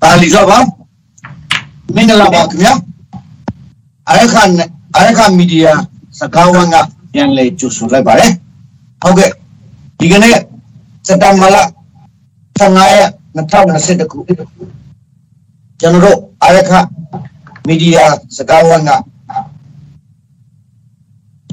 [0.00, 0.58] ပါဠိတော့ပါ
[1.94, 2.74] မင်္ဂလာပါခင်ဗျာ
[4.08, 4.48] အရခန်
[4.96, 5.72] အရခန်မီဒီယာ
[6.18, 6.76] စကားဝန်းက
[7.12, 8.32] ပြန်လဲကြိုဆိုလိုက်ပါတယ်
[9.02, 9.30] ဟုတ်ကဲ့
[9.98, 10.36] ဒီကနေ့
[11.06, 11.56] စက်တမလ
[12.58, 14.18] 15ရက်2021ခု
[15.80, 16.72] ကျွန်တော်တို့အရခ
[17.66, 18.04] မီဒီယာ
[18.36, 18.90] စကားဝန်းက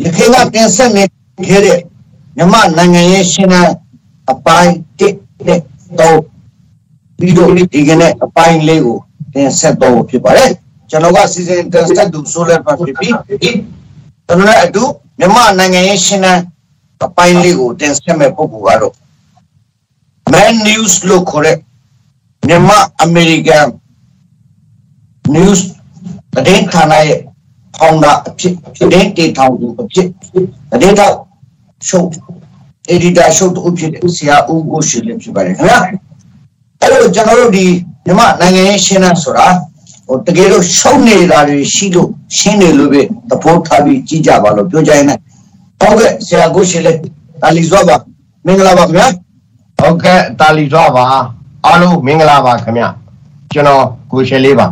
[0.03, 1.03] ရခိုင်ကတင်ဆက်နေ
[1.49, 1.80] ခဲ့တဲ့
[2.38, 3.61] မြန်မာနိုင်ငံရဲ့ရှင်နာ
[4.31, 5.59] အပိုင်း1 နဲ့
[5.99, 6.17] တော့
[7.19, 8.97] ပြီးတော့ဒီကနေ့အပိုင်းလေးကို
[9.33, 10.52] သင်ဆက်တော့ဖြစ်ပါတယ်
[10.89, 13.13] ကျွန်တော်ကစီစဉ်တက်ဆက်သူဆိုလက်ပါဖြစ်ပြီး
[14.27, 14.83] ကျွန်တော်အတူ
[15.19, 16.41] မြန်မာနိုင်ငံရဲ့ရှင်လန်း
[17.05, 18.93] အပိုင်းလေးကိုတင်ဆက်မဲ့ပုံကတော့
[20.33, 21.58] Man News လို့ခေါ်တဲ့
[22.47, 23.67] မြန်မာအမေရိကန်
[25.35, 25.59] News
[26.48, 27.19] တင်ဌာနရဲ့
[27.77, 28.54] ဖောင်ဒါအဖြစ်
[28.92, 30.08] တင်တည်ထောင်သူအဖြစ်
[30.81, 31.15] တင်တော့
[31.87, 32.08] ရှုပ်
[32.93, 35.80] editor ရှုပ်သူအဖြစ်ဆရာဦးကိုရှိလည်းဖြစ်ပါတယ်ခင်ဗျာ
[36.81, 37.65] အဲ့လိုကျွန်တော်တို့ဒီ
[38.05, 39.48] မြမနိုင်ငံရေးရှင်းတာဆိုတာ
[40.08, 45.21] ဟိုတကယ်လို့ရှုံးနေတာတွေရှိလို့ရှင်းနေလို့ပဲသဘောထားပြီးကြည့်ကြပါလို့ပြောကြရင်လည်း
[45.80, 46.92] ဟုတ်ကဲ့ဆရာကိုရှိလေ
[47.42, 47.95] တာလီဇောပါ
[48.45, 49.08] မင်္ဂလာပါခင်ဗျာ
[49.80, 51.04] ဟုတ်ကဲ့တာလီသွားပါ
[51.65, 52.83] အားလုံးမင်္ဂလာပါခင်ဗျ
[53.52, 54.67] ကျွန်တော်ကိုရှယ်လေးပါ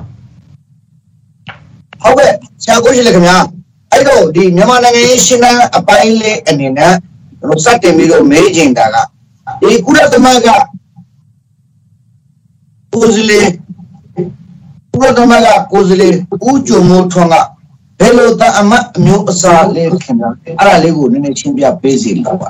[2.01, 2.31] ဟုတ်ကဲ့
[2.63, 3.37] ဆရာကိုရှိလေခင်ဗျာ
[3.91, 6.93] အဲ့တော့ဒီမြန်မာနိုင်ငံရေးရှင်းတဲ့အပိုင်းလေးအနေနဲ့
[7.47, 8.95] ကျွန်တော်စတင်ပြီးတော့မေးချင်တာက
[9.61, 10.61] ဒီကုလသမဂ္ဂကိုယ်
[13.15, 13.47] စားလှယ်
[14.93, 16.13] ကုလသမဂ္ဂကိုယ်စားလှယ်
[16.49, 17.35] ဦးကျော်မိုးထွန်းက
[17.99, 22.49] ဘယ်လိုတအမတ်အမျိုးအစားလေးခင်ဗျာအဲ့ဒါလေးကိုနည်းနည်းရှင်းပြပေးစီလောက်ပါ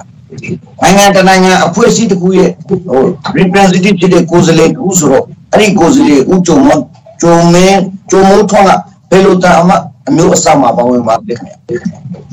[0.81, 3.01] နိုင်ငံတနိုင်ငံအဖွဲ့အစည်းတစ်ခုရဲ့ဟို
[3.39, 6.83] representative ဖြစ်တဲ့ကိုယ်စားလှယ်ဦးဆိုတော့အဲ့ဒီကိုယ်စားလှယ်ဦးကျော်မိုး
[7.21, 8.71] ကျော်မင်းကျော်မိုးထွန်းက
[9.09, 11.79] ဘယ်လိုတအမတ်အမျိုးအစားမှာပါဝင်ပါလဲခင်ဗျာအဲ့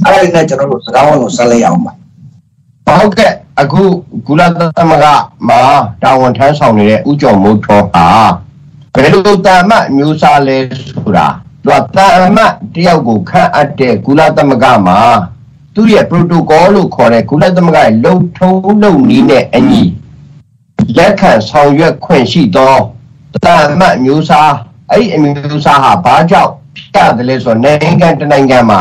[0.02, 1.92] ဒါလေးနဲ့ကျွန်တော်တို့စကားဝိုင်းကိုဆက်လိုက်အောင်ပါ
[2.86, 3.82] ဟုတ်ကဲ့အခု
[4.26, 4.58] ကုလသ
[4.90, 5.06] မဂ္ဂ
[5.48, 5.60] မှာ
[6.02, 8.06] တာဝန်ထမ်းဆောင်နေတဲ့ဥကြုံမိုးထောဟာ
[8.94, 10.56] ဘယ်လိုတာမတ်မျိုးစားလဲ
[10.88, 11.26] ဆိုတာ
[11.64, 12.06] သူကတာ
[12.36, 14.98] မတ်တယောက်ကိုခန့်အပ်တဲ့ကုလသမဂ္ဂမှာ
[15.74, 19.82] သူရဲ့ protocol လို့ခေါ်တဲ့ကုလသမဂ္ဂရဲ့လုံထုံးလုံနည်းနဲ့အညီ
[20.96, 22.74] လက်ခံဆောင်ရွက်ခွင့်ရှိသော
[23.44, 24.52] တာမတ်မျိုးစား
[24.90, 28.80] အဲ့ဒီအမျိုးစားဟာဘာကြောင့်ဖြစ်ရတယ်လဲဆိုတော့နိုင်ငံတစ်နိုင်ငံမှာ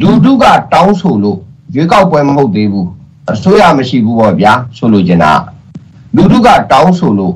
[0.00, 1.40] လူထုကတောင်းဆိုလို့
[1.74, 2.88] ရွေးကောက်ပွဲမဟုတ်သေးဘူး
[3.32, 5.32] အစိုးရမရှိဘူးပေါ့ဗျာဆိုလိုချင်တာ
[6.14, 7.34] လူထုကတောင်းဆိုလို့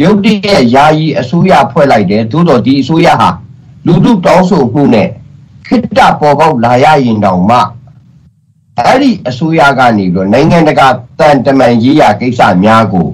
[0.00, 3.28] ရုတ်တရက်ယာယီအစိုးရဖွဲ့လိုက်တယ်သို့တော်ဒီအစိုးရဟာ
[3.86, 5.08] လူထုတောင်းဆိုမှုနဲ့
[5.66, 7.58] ခိတ္တပေါ်ပေါက်လာရရင်တောင်မှ
[8.78, 10.86] အဲ့ဒီအစိုးရကနေပြီးတော့နိုင်ငံတကာ
[11.18, 13.08] တန်တမန်ရေးရာကိစ္စများကို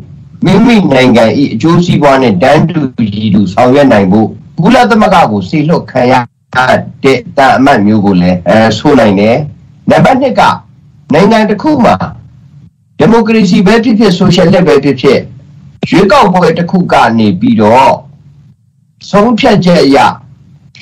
[0.44, 2.80] မိမိနိုင်ငံ၏အကျိုးစီးပွားနဲ့တန်းတူ
[3.14, 4.28] ရည်တူဆောင်ရွက်နိုင်ဖို့
[4.62, 6.14] ကုလသမဂ္ဂကိုစေလွှတ်ခံရ
[7.04, 9.36] တဲ့တာအမတ်မျိုးကိုလည်းအဲဆိုနိုင်တယ်
[9.90, 10.42] နံပါတ်1က
[11.14, 11.96] နိုင်ငံတစ်ခုမှာ
[12.98, 15.20] ဒီမိုကရေစီပဲဖြစ်ဖြစ်ဆိုရှယ်လက်ပဲဖြစ်ဖြစ်
[15.90, 17.94] ရွေးကောက်ပွဲတစ်ခုကနေပြီးတော့
[19.10, 19.98] ဆုံးဖြတ်ချက်အရ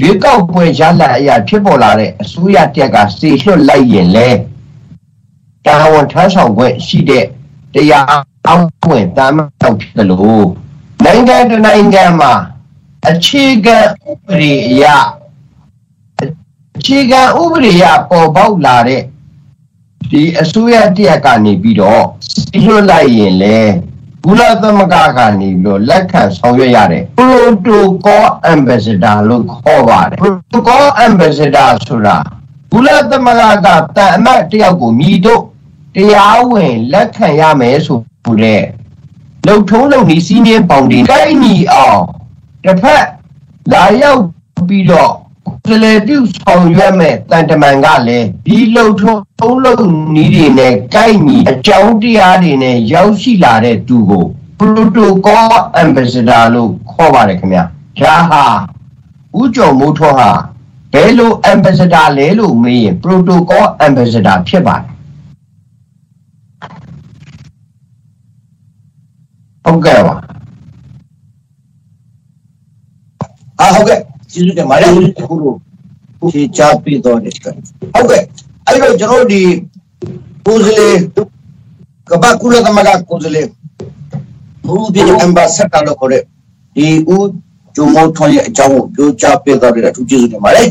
[0.00, 4.29] ရွေးကောက်ပွဲရလဒ်အရဖြစ်ပေါ်လာတဲ့အစိုးရတက်ကစေလွှတ်လိုက်ရင်လေ
[5.64, 7.25] တာဝန်ထမ်းဆောင်ခွင့်ရှိတဲ့
[7.75, 8.05] တရား
[8.47, 9.49] အောက်ဝင်တာမန်
[9.81, 10.47] ဖြစ်တယ်လို့
[11.05, 12.32] နိုင်ငံတစ်နိုင်ငံမှာ
[13.09, 13.79] အခြေခံ
[14.11, 14.85] ဥပဒေအရ
[16.76, 19.02] အခြေခံဥပဒေအရပေါ်ပေါက်လာတဲ့
[20.11, 23.58] ဒီအစိုးရတရက်ကနေပြီးတော့စီလွတ်လိုက်ရင်လေ
[24.25, 32.17] ကုလသမဂ္ဂကနေပြီးတော့လက်ခံဆောင်ရွက်ရတယ် protocol ambassador လို့ခေါ်ပါတယ် protocol ambassador ဆိုတာ
[32.73, 35.43] ကုလသမဂ္ဂကတန်အမတ်တယောက်ကိုမြည်တော့
[35.94, 37.99] တရားဝင်လက်ခံရမယ်ဆို
[38.43, 38.62] တဲ့
[39.46, 42.00] လုံထုံးလုံနည်းစီးနင်းပေါင်တင်တိုင်းညီအောင်
[42.64, 43.05] တစ်ဖက်
[43.73, 44.23] လာရောက်
[44.69, 45.12] ပြီးတော့
[45.67, 49.77] ကလေးပြုဆောင်ရွက်မဲ့တန်တမန်ကလည်းဒီလုံထုံးလုံ
[50.15, 54.25] နည်းတွေနဲ့ကိုက်ညီအကြောင်းတရားတွေနဲ့ရောက်ရှိလာတဲ့သူကို
[54.59, 55.53] protocol
[55.83, 57.65] ambassador လို့ခေါ်ပါတယ်ခင်ဗျာ
[57.99, 58.45] ဒါဟာ
[59.41, 60.31] ဦးကျော်မိုးထွန်းဟာ
[60.93, 64.87] ဘယ်လို ambassador လဲလို့မေးရင် protocol ambassador ဖြစ်ပါတယ်
[69.65, 70.15] ဟုတ်ကဲ့ပါ
[73.61, 74.01] အာဟုတ်ကဲ့
[74.37, 75.55] ကျေးဇူးတင်ပါတယ်အခုလို
[76.33, 77.50] ဖြေချပေးတော့တယ်ဟု
[78.00, 78.23] တ်ကဲ့
[78.67, 79.43] အဲ့တော့ကျွန်တော်တို့ဒီ
[80.47, 80.88] ကိုယ်စလေ
[82.11, 83.43] ကပ္ပကုလသမဂ္ဂကိုယ်စလေ
[84.67, 86.23] ဘူးဒီအမ်ဘတ်ဆာလို့ခေါ်တဲ့
[86.77, 87.29] ဒီဦး
[87.77, 90.69] ဂျုံမောထွန်းရဲ့အကြောင်းကိုပြောချပေးတော့တယ်အထူးကျေးဇူးတင်ပါတယ်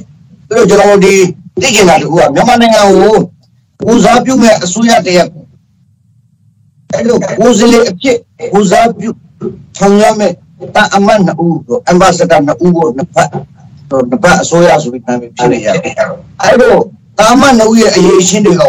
[0.47, 1.13] ပြီးတော့ကျွန်တော်တို့ဒီ
[1.62, 3.15] သိကျင်တာတခုကမြန်မာနိုင်ငံကို
[3.89, 5.27] ဦးစားပြုမဲ့အစိုးရတရက်
[6.94, 8.17] အဲ့လိုကိုယ်စလေအဖြစ်
[8.57, 9.09] ဦးစားပြု
[9.77, 10.31] ထောင်ရမဲ့
[10.75, 13.29] တာအမတ်နှစ်ဦးတို့အမ်ဘတ်ဆာနှစ်ဦးကိုနှစ်ဖက်
[13.89, 15.93] တော့နှစ်ဖက်အစိုးရဆိုပြီးနာမည်ဖြစ်နေရတယ်
[16.41, 16.81] အဲ့တော့
[17.17, 18.63] တာအမတ်နှစ်ဦးရဲ့အရေးအရှင်းတွေက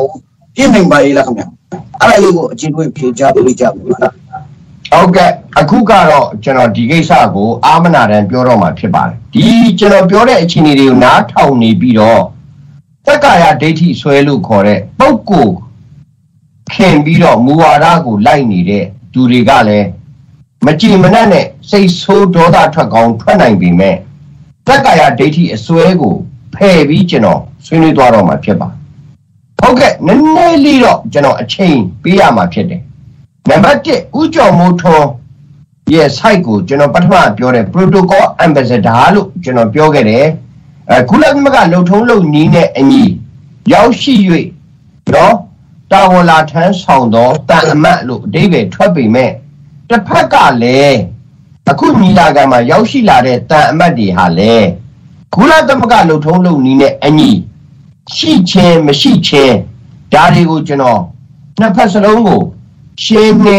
[0.54, 1.42] ပြည့်နိုင်ပါလေလားခင်ဗျ
[2.00, 4.12] အဲ့ဒါလေးကိုအချင်းတွေဖြေချပေးကြပါလား
[4.92, 5.30] ဟုတ်ကဲ့
[5.60, 9.46] အခုကတော့ကျွန်တော်ဒီကိစ္စကိုအာမနာတန်ပြောတော့မှာဖြစ်ပါတယ်ဒီ
[9.78, 12.22] ကျွန်တော်ပြောတဲ့အခြေအနေတွေကိုနားထောင်နေပြီးတော့
[13.06, 15.54] တက္ကာယဒိဋ္ဌိဆွဲလို့ခေါ်တဲ့ပုဂ္ဂိုလ်
[16.72, 19.88] ခင်ပြီးတော့မူဝါဒကိုလိုက်နေတဲ့သူတွေကလည်း
[20.66, 23.96] မကြည်မနှက်နဲ့စိတ်ဆိုးဒေါသထွက်ကောင်းထွက်နိုင်ပေမဲ့
[24.66, 26.14] တက္ကာယဒိဋ္ဌိအစွဲကို
[26.54, 28.76] ဖယ်ပြီးကျွန်တော်ဆွေးနွေးသွားတော့မှာဖြစ်ပါတယ်
[29.60, 32.82] ဟုတ်ကဲ့နည်းနည်းလေးတော့ကျွန်တော်အချိန်ပေးရမှာဖြစ်တယ်
[33.48, 35.08] နံပါတ်1ဥကြော်မိုးထွန်း
[35.94, 40.26] ရဲ့ site ကိုကျွန်တော်ပထမပြောတဲ့ protocol ambassador လို့ကျွန်တော်ပြောခဲ့တယ်
[40.90, 43.04] အဲကုလသမဂ္ဂလုံထုံးလုံနီးနဲ့အညီ
[43.72, 44.14] ရောက်ရှိ၍
[45.14, 45.34] နော်
[45.92, 49.30] တာဝန်လာထမ်းဆောင်သောတန်အမတ်လို့အဓိပ္ပာယ်ထွက်ပေမဲ့
[49.88, 51.00] တစ်ဖက်ကလည်း
[51.70, 54.68] အခုညီလာခံမှာရောက်ရှိလာတဲ့တန်အမတ်တွေဟာလည်း
[55.34, 57.30] ကုလသမဂ္ဂလုံထုံးလုံနီးနဲ့အညီ
[58.14, 59.56] ရှိချင်းမရှိချင်း
[60.12, 61.00] ဒါတွေကိုကျွန်တော်
[61.60, 62.40] နှစ်ဖက်စလုံးကို
[63.04, 63.58] ရှင်းနေ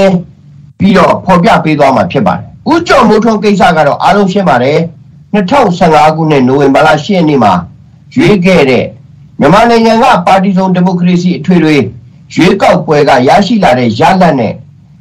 [0.80, 4.80] ပြီးတော့ဖော်ပြပေးသွားမှာဖြစ်ပါတယ်။ဦးကျော်မိုးထွန်းကိစ္စကတော့အားလုံးရှင်းပါတယ်။
[5.34, 7.54] 2015ခုနှစ်နိုဝင်ဘာလ10ရက်နေ့မှာ
[8.16, 8.86] ရွေးခဲ့တဲ့
[9.40, 11.76] မြန်မာနိုင်ငံကပါတီစုံဒီမိုကရေစီအထွေထွေ
[12.36, 14.54] ရွေးကောက်ပွဲကရရှိလာတဲ့ရလဒ်နဲ့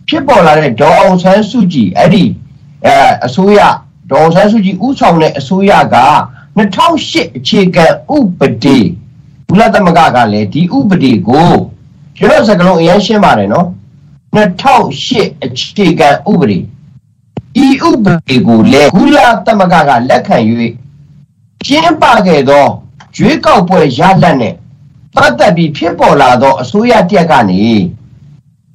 [0.08, 2.24] ဖြစ်ပေါ်လာတဲ့ဒေါ်အောင်ဆန်းစုကြည်အဲ့ဒီ
[2.86, 3.60] အဲအစိုးရ
[4.10, 5.96] ဒေါ်အောင်ဆန်းစုကြည်ဥဆောင်တဲ့အစိုးရက
[6.56, 7.86] 2008အခြေခံ
[8.16, 8.78] ဥပဒေ
[9.48, 11.52] ဘုလသမဂ္ဂကလည်းဒီဥပဒေကို
[12.16, 13.68] ကျွန်တော်စကလုံးအရင်ရှင်းပါတယ်နော်
[14.36, 16.58] 2008အခြေခံဥပဒေ
[17.64, 20.36] ဤဥပဒေကိုလည်းကုလသမဂ္ဂကလက်ခံ၍
[21.66, 22.66] ကျင်းပခဲ့သော
[23.16, 24.54] ရွေးကောက်ပွဲရလဒ်နဲ့
[25.14, 27.62] ပတ်သက်ပြီးဖြစ်ပေါ်လာသောအစိုးရတက်ကနေ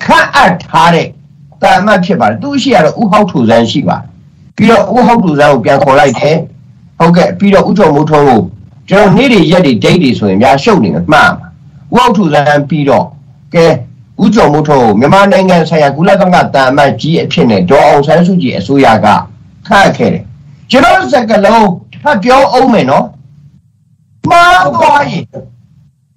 [0.04, 1.08] ခန့်အပ်ထားတဲ့
[1.64, 4.06] တာမတ်ဖြစ်ပါတယ်သူရှိရတော့ဥဟောက်ထူဆန်းရှိပါတယ်
[4.56, 6.38] ပြီးတော့ဥဟောက်ထူဆန်းကိုပြန်ခေါ်လိုက်တယ်
[7.00, 8.42] ဟုတ်ကဲ့ပြီးတော့ဥထုံမိုးထုံးကို
[8.90, 13.06] ကျွန်တော်နေ့တွေရက်တွေဒိတ်တွေဆိုရင်များရှုပ်နေမှာမှားမှာဥဟောက်ထူဆန်းပြီးတော့
[13.56, 13.66] ကဲ
[14.24, 19.08] ဦးကျော်မိုးထွန်းကိုမြန်မာနိုင်ငံဆိုင်ရာကုလသမဂ္ဂတာအမတ်ကြီးအဖြစ်နဲ့ဒေါ်အောင်ဆန်းစုကြည်အစိုးရက
[19.68, 20.24] ခန့်အပ်ခဲ့တယ်
[20.72, 21.68] ကျွန်တော်စကလုံး
[22.02, 23.06] ထပ်ပြောအောင်မယ်နော်
[24.30, 25.26] မှားသွားရင်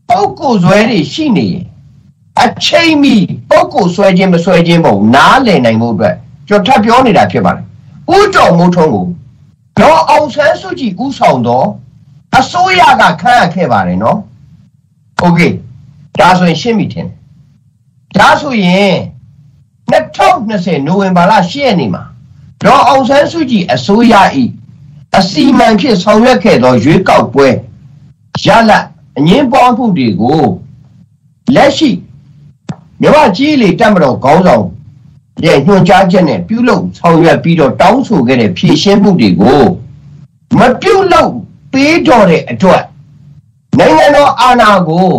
[0.08, 1.64] ပုဂ္ဂိုလ်ဆွဲတွေရှိနေရင်
[2.43, 3.15] အချိန်မီ
[3.49, 6.15] ပုဂ္ဂိုလ်ဆွဲခြင်းမဆွဲခြင်းပုံနားလည်နိုင်မှုအတွက်
[6.47, 7.63] ကျွန်တော်ထပ်ပြောနေတာဖြစ်ပါတယ်
[8.15, 9.05] ဦးကျော်မိုးထွန်းကို
[9.79, 11.67] ဒေါ်အောင်ဆန်းစုကြည်ဦးဆောင်တော့
[12.37, 14.17] အစိုးရကခန့်အပ်ခဲ့ပါတယ်နော်
[15.19, 15.39] โอเค
[16.19, 17.15] ဒါဆိုရင်ရှင်းပြီထင်တယ်
[18.17, 18.95] ဒါဆိုရင်
[19.91, 22.03] 2020နိုဝင်ဘာလ10ရက်နေ့မှာ
[22.63, 24.15] ဒေါ်အောင်ဆန်းစုကြည်အစိုးရ၏
[25.17, 27.47] အစီအမံဖြစ်ဆောင်ရွက်ခဲ့သောရွေးကောက်ပွဲ
[28.45, 28.85] ရလဒ်
[29.17, 30.43] အငင်းပွားမှုတွေကို
[31.55, 31.89] လက်ရှိ
[33.04, 34.64] မြမကြီးလေတက်မတော်ခေါင်းဆောင်
[35.44, 39.62] ရဲ့ညွှန်ကြားချက်နဲ့ပြုလုပ်ဆောင်ရွက်ပြီးတော့တောင်းဆိုခဲ့တဲ့ဖြည့်ရှင်းမှုတွေကို
[40.58, 41.32] မပြုလုပ်
[41.72, 42.82] ပေးတော့တဲ့အတွက်
[43.78, 45.10] နိုင်ငံတော်အာဏာကို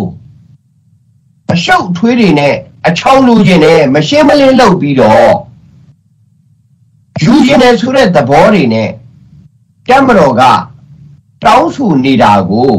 [1.52, 2.54] အရှုပ်ထွေးတွေနဲ့
[2.86, 5.32] အချောင်းလူခြင်းနဲ့မရှင်းမလင်းလုပ်ပြီးတော့
[7.22, 8.90] ယူခြင်းနဲ့ဆိုတဲ့သဘောတွေနဲ့
[9.88, 10.42] တမတော်က
[11.44, 12.70] တောင်းဆိုနေတာကို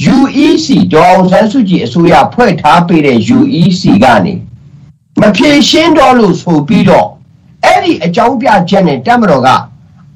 [0.00, 4.34] UEC ဒေါ်အောင်ဆန်းစုကြည်အစိုးရဖွဲ့ထားပေးတဲ့ UEC ကနေ
[5.20, 7.08] မဖြေရှင်းတော့လို့ဆိုပြီးတော့
[7.64, 9.48] အဲ့ဒီအကြောင်းပြချက်နဲ့တမတော်က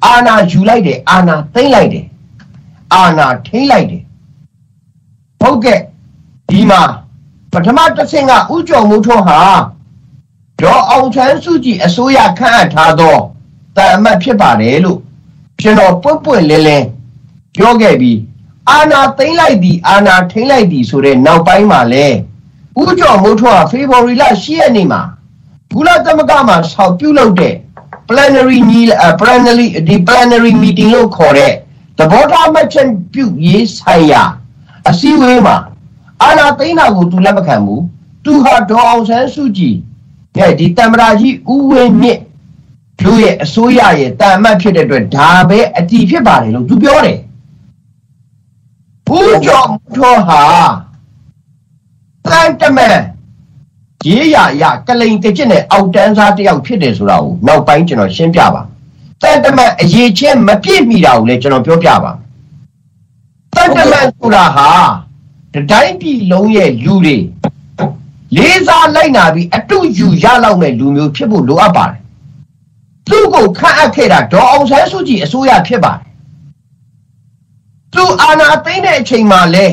[0.05, 2.05] အာဏာယူလိုက်တယ်အာဏာသိမ်းလိုက်တယ်
[2.93, 4.03] အာဏာထိန်းလိုက်တယ်
[5.41, 5.79] ဟုတ်ကဲ့
[6.49, 6.81] ဒီမှာ
[7.51, 9.39] ပထမတစ်ဆင့်ကဥကြုံမှုထွန်းဟာ
[10.61, 13.15] ဒေါ်အောင်ဆန်းစုကြည်အစိုးရခန့်အပ်ထားသော
[13.75, 14.99] တာအမတ်ဖြစ်ပါတယ်လို့
[15.61, 16.87] ကျွန်တော်ပွတ်ပွတ်လင်းလင်း
[17.57, 18.17] ပြောခဲ့ပြီး
[18.71, 22.05] အာနာသိမ့်လိုက်သည်အာနာထိမ့်လိုက်သည်ဆိုတဲ့နောက်ပိုင်းမှာလဲ
[22.81, 25.01] ဥကြုံမှုထွန်းဟာဖေဖော်ဝါရီလ10ရက်နေ့မှာ
[25.75, 27.55] ကုလသမဂ္ဂမှာဆောက်ပြုလုပ်တဲ့
[28.09, 31.53] plenary meal uh, plenary ဒီ plenary meeting လို့ခေါ်တဲ့
[31.97, 34.23] သဘောထားမှတ်ချက်ပြုရေးဆိုင်ရာ
[34.89, 35.57] အစည်းအဝေးမှာ
[36.23, 37.83] အာနာသိန်းတာကိုသူလက်မခံဘူး
[38.23, 39.75] သူဟာဒေါ်အောင်ဆန်းစုကြည်
[40.39, 42.21] ရဲ့ဒီတမရာကြီးဦးဝင်းမြင့်
[42.99, 47.17] သူရဲ့အစိုးရရဲ့တာအမတ်ဖြစ်တဲ့အတွက်ဒါပဲအတီဖြစ်ပါတယ်လို့သူပြောတယ်
[49.15, 50.43] ဦးကျော်ထောဟာ
[52.25, 52.99] တန်တမန်
[54.07, 58.61] ရေးရရကလိန်တကျစ်နဲ့အောက်တန်းစားတယောက်ဖြစ်တယ်ဆိုတာကိုနောက်ပိုင်းကျွန်တော်ရှင်းပြပါ
[59.21, 62.11] တန်တမန်အရေးချင်းမပြည့်မိတာကိုလည်းကျွန်တော်ပြောပြပါ
[63.55, 64.69] တန်တမန်ဆိုတာဟာ
[65.53, 67.17] တတိုင်းပြည်လုံးရဲ့လူတွေ
[68.35, 71.99] လေးစားလိုက်နာပြီးအတူယူရလောက်မဲ့လူမျိုးဖြစ်ဖို့လိုအပ်ပါတယ်
[73.07, 76.06] သူ့ကိုခန့်အပ်ခဲ့တာဒေါ်အောင်ဆန်းစုကြည်အစိုးရဖြစ်ပါတယ်
[77.93, 79.65] သူအာဏာသိမ်းတဲ့အချိန်မှာလဲ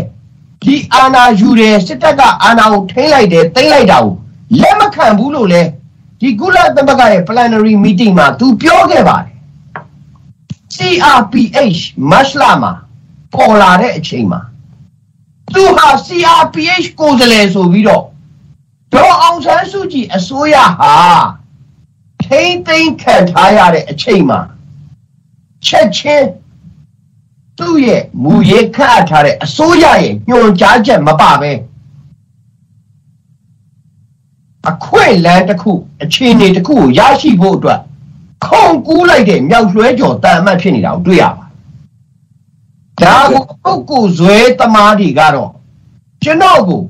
[0.63, 4.13] ဒီအာဏာယူတယ်စစ်တပ်ကအာဏာကိုထိန်းလိုက်တယ်သိမ်းလိုက်တာကို
[4.61, 5.63] လက်မခံဘူးလို့လဲ
[6.21, 9.35] ဒီကုလသမဂ္ဂရဲ့ plenary meeting မှာသူပြောခဲ့ပါတယ်
[10.75, 11.81] CRPH
[12.11, 12.73] မတ်လမှာ
[13.35, 14.41] ပေါ်လာတဲ့အချိန်မှာ
[15.55, 18.05] သူဟာ CRPH ကိုယ်စားလှယ်ဆိုပြီးတော့
[18.95, 20.95] ဒေါ်အောင်ဆန်းစုကြည်အစိုးရဟာ
[22.25, 24.41] ထိမ့်သိမ်းခံထားရတဲ့အချိန်မှာ
[25.67, 26.29] ချက်ချင်း
[27.59, 31.51] သူ့ရဲ့မူရေးခန့်အပ်ထားတဲ့အစိုးရရဲ့ညွှန်ကြားချက်မပါပဲ
[34.71, 37.81] အခွင့်အလမ်းတစ်ခုအခြေအနေတစ်ခုကိုရရှိဖို့အတွက်
[38.45, 41.45] ခုံကူးလိုက်တဲ့မြောက်လွှဲကျော်တန်အမတ်ဖြစ်နေတာကိုတွေ့ရပါ
[43.03, 45.51] ဒါကိုပုဂ္ဂိုလ်ဇွဲသမားတွေကတော့
[46.23, 46.83] ကျွန်တော်ကို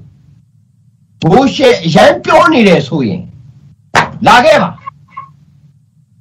[1.22, 3.22] ဘိုးရှေအရန်ပြောနေတယ်ဆိုရင်
[4.26, 4.70] လာခဲ့ပါ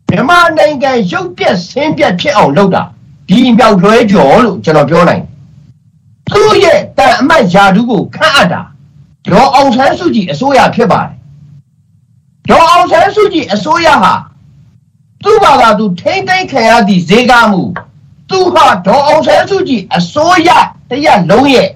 [0.10, 2.84] မြန်မာနိုင်ငံရုပ်ပြက်ဆင်းပြက်ဖြစ်အောင်လုပ်တာ
[3.30, 5.24] ဒီမြောက်လွှဲကျော်လို့ကျွန်တော်ပြောနိုင်
[6.32, 8.62] သူ့ရဲ့တန်အမတ်ယာဒူးကိုခန့်အပ်တာ
[9.26, 11.14] ဒေါ်အောင်ဆန်းစုကြည်အစိုးရဖြစ်ပါတယ်
[12.50, 14.14] ဒေါ်အောင်ဆန်းစုကြည်အစိုးရဟာ
[15.24, 17.62] သူ့ဘာသာသူထိမ့်သိမ်းခံရသည့်ဈေးကားမှု
[18.30, 20.50] သူဟာဒေါ်အောင်ဆန်းစုကြည်အစိုးရ
[20.90, 21.70] တရက်လုံးရဲ့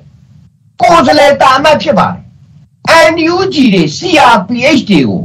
[0.82, 5.22] ကိုယ်စားလှယ်တာအမတ်ဖြစ်ပါတယ် NUG တွေ CRPH တွေကို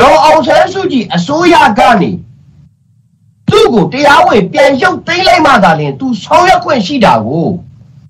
[0.00, 2.10] ဒေါ်အောင်ဆန်းစုကြည်အစိုးရကနေ
[3.54, 7.46] သူ့ကိုတရားဝင်ပြန်ရုပ်သိမ်းလိုက်မှသာလျှင်သူဆောင်ရွက်ခွင့်ရှိတာကို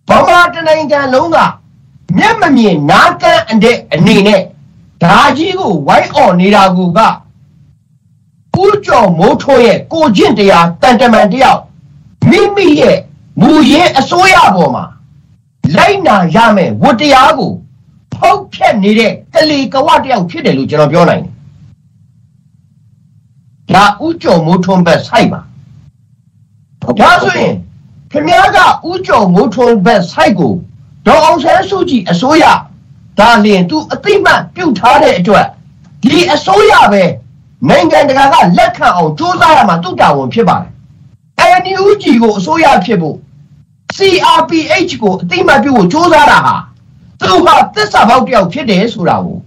[0.08, 1.38] ဗမာတနိုင်ငံလုံးက
[2.16, 4.42] မျက်မမြင်နားကန်းအတဲ့အနေနဲ့
[5.02, 7.00] ဒါကြီးကိုဝိုင်းအော်နေတာကူက
[8.62, 11.60] ဦးကျော်မိုးထွန်းရဲ့ကိုကျင့်တရားတန်တမန်တယောက်
[12.30, 12.98] မိမိရဲ့
[13.40, 14.84] မူရင်းအစိုးရပေါ်မှာ
[15.76, 17.52] လိုက်နာရမယ်ဝတ္တရားကို
[18.14, 21.33] ဖောက်ဖျက်နေတဲ့ကလေးကဝတယောက်ဖြစ်တယ်လို့ကျွန်တော်ပြောနိုင်တယ်
[23.74, 25.40] ဒါဥကြော်မိုးထွန်းဘက်ဆိုင်ပါ
[27.00, 27.54] ဒါဆိုရင်
[28.12, 28.58] ခင်ဗျားက
[28.90, 30.54] ဥကြော်မိုးထွန်းဘက်ဆိုင်ကို
[31.06, 32.44] ဒေါ်အောင်ဆန်းစုကြည်အစိုးရ
[33.18, 35.46] ဒါလျင်သူအသိမှတ်ပြုတ်ထားတဲ့အတွက်
[36.02, 37.04] ဒီအစိုးရပဲ
[37.68, 40.70] နိုင်ငံတကာကလက်ခံအောင်စူးစမ်းရမှာသူတာဝန်ဖြစ်ပါတယ်။
[41.62, 43.16] NUG ကိုအစိုးရဖြစ်ဖို့
[43.96, 46.56] CRPH ကိုအတိမတ်ပြုဖို့စူးစမ်းတာဟာ
[47.20, 49.38] သူဟာသစ္စာပေါက်တယောက်ဖြစ်တယ်ဆိုတာကို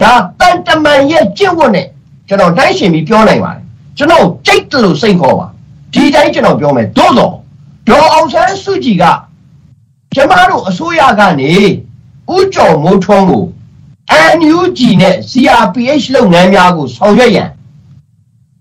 [0.00, 1.86] ဒါတန်တမန်ရဲ့ကျင့်ဝတ်နဲ့
[2.28, 3.59] ကျွန်တော်တိုင်းရှင်ပြီးပြောနိုင်ပါတယ်
[4.00, 5.46] ကျွန်တော်ကြိတ်တယ်လို့စိတ်ခေါ်ပါ
[5.92, 7.34] ဒီတိုင်းကျွန်တော်ပြောမယ်သို့တော့
[7.88, 9.04] ဒေါ်အောင်ဆန်းစုကြည်က
[10.14, 11.52] ကျမတို့အစိုးရကနေ
[12.34, 13.44] ဥကြော်မိုးထွန်းကို
[14.38, 17.50] NUG နဲ့ CRPH လုပ်ငန်းများကိုဆောင်ရွက်ရန်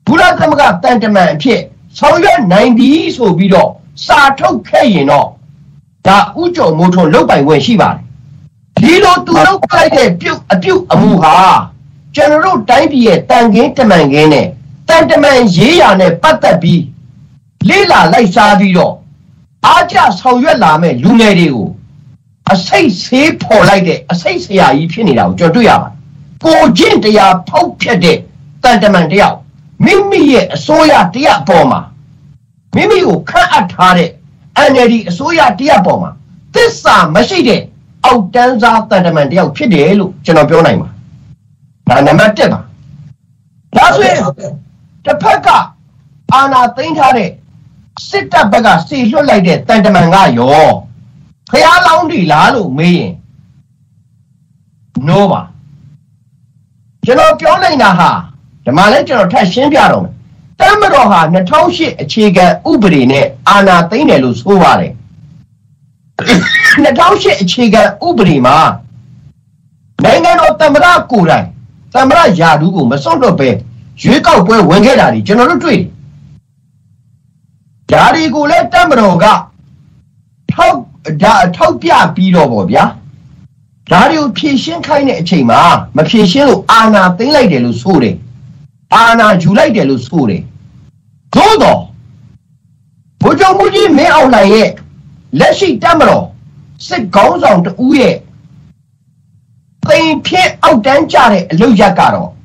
[0.05, 1.61] ဘုရားသမဂတန်တမန်အဖြစ်
[1.97, 3.69] ဆောင်ရွက်နိုင်ပြီဆိုပြီးတော့
[4.05, 5.27] စာထုတ်ခဲ့ရင်တော့
[6.07, 7.99] ဒါဥကြော်မိုးထွန်းလုပ်ပိုင်ခွင့်ရှိပါတယ်
[8.83, 11.35] ဒီလိုသူလုပ်လိုက်တဲ့ပြုတ်အပြုတ်အမှုဟာ
[12.15, 14.47] ကျွန်တော်တို့တိုင်းပြည်ရဲ့တန်ခင်းတမန်ခင်းနဲ့
[14.89, 16.83] တန်တမန်ရေးရာနဲ့ပတ်သက်ပြီး
[17.69, 18.93] လေးလာလိုက်စားပြီးတော့
[19.65, 21.67] အားကျဆောင်ရွက်လာမဲ့လူငယ်တွေကို
[22.53, 25.93] အစိတ်ဆေးဖော်လိုက်တဲ့အစိတ်ဆရာကြီးဖြစ်နေတာကိုကျွန်တော်တွေ့ရပါတယ်။
[26.43, 28.17] ကိုကျင့်တရားဖောက်ဖျက်တဲ့
[28.63, 29.37] တန်တမန်တယောက်
[29.85, 31.81] မိမိရဲ့အစိုးရတရက်အပေါ်မှာ
[32.75, 34.09] မိမိကိုခန့်အပ်ထားတဲ့
[34.71, 36.11] NLD အစိုးရတရက်ပေါ်မှာ
[36.53, 37.61] သစ္စာမရှိတဲ့
[38.05, 40.87] အောက်တန်းစားတန်တမန်တယောက်ဖြစ်တယ်လို့ကျွန်တော်ပြောနိုင်ပါ
[41.89, 42.59] ဒါနံပါတ်1ပါ
[43.75, 44.17] ဒါဆိုရင်
[45.05, 45.47] တစ်ဖက်က
[46.33, 47.29] အာဏာသိမ်းထားတဲ့
[48.07, 50.67] စစ်တပ်ဘက်ကစီလွှတ်လိုက်တဲ့တန်တမန်ကရော
[51.51, 53.13] ဖျားလောင်းဒီလားလို့မေးရင်
[55.07, 55.41] no ပါ
[57.05, 58.11] ကျွန်တော်ပြောနိုင်တာဟာ
[58.65, 60.13] ဒီမှာလဲကျွန်တော်ထပ်ရှင်းပြတော့မယ်
[60.59, 61.19] တမတော်ဟာ
[61.61, 64.93] 2008အခြေခံဥပဒေနဲ့အာဏာသိမ်းတယ်လို့ဆိုပါတယ်
[66.83, 68.57] 2008အခြေခံဥပဒေမှာ
[70.03, 71.45] နိုင်ငံတော်တမရကိုယ်တိုင်
[71.93, 73.49] တမရယာဒူးကိုမစွန့်တော့ပဲ
[74.03, 75.89] ရွေးကောက်ပွဲဝင်ခဲ့တာဒီကျွန်တော်တို့တွေ့တယ်
[77.91, 79.25] ဓာရီကိုလည်းတမတော်က
[80.51, 80.75] ထောက်
[81.23, 82.83] ဒါထောက်ပြပြီးတော့ဗောဗျာ
[83.91, 85.61] ဒါတွေကိုဖြည့်ရှင်းခိုင်းတဲ့အချိန်မှာ
[85.95, 88.15] မဖြည့်ရှင်းလို့အာဏာသိမ်းလိုက်တယ်လို့ဆိုတယ်
[88.95, 90.41] အာဏာယူလိုက်တယ်လို့ဆိုတယ်
[91.35, 91.81] သို့တော့
[93.21, 94.69] ဘုကြောင့်မူကြီးမင်းအောင်လှိုင်ရဲ့
[95.39, 96.25] လက်ရှိတမတော်
[96.87, 98.15] စစ်ကောင်းဆောင်တူရဲ့
[99.87, 102.38] သိမ်ဖြစ်အောက်တန်းကြတဲ့အလုပ်ရက်ကတော့ဘ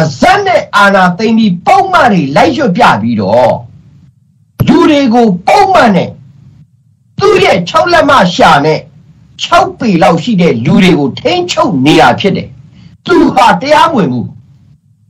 [0.00, 3.54] ပါဇက်နဲ့အာနာသိမ့်ပြီးပုံမှန်တွေလိုက်ရွတ်ပြပြီးတော့
[4.68, 6.10] လူတွေကိုပုံမှန်နဲ့
[7.18, 8.80] သူ့ရဲ့6လက်မရှာနဲ့
[9.44, 12.48] 6ပေလောက်ရှိတဲ့လူတွေကိုထိန်းချုပ်နေတာဖြစ်တယ်
[13.06, 14.22] သူဟာတရားဝင်မှု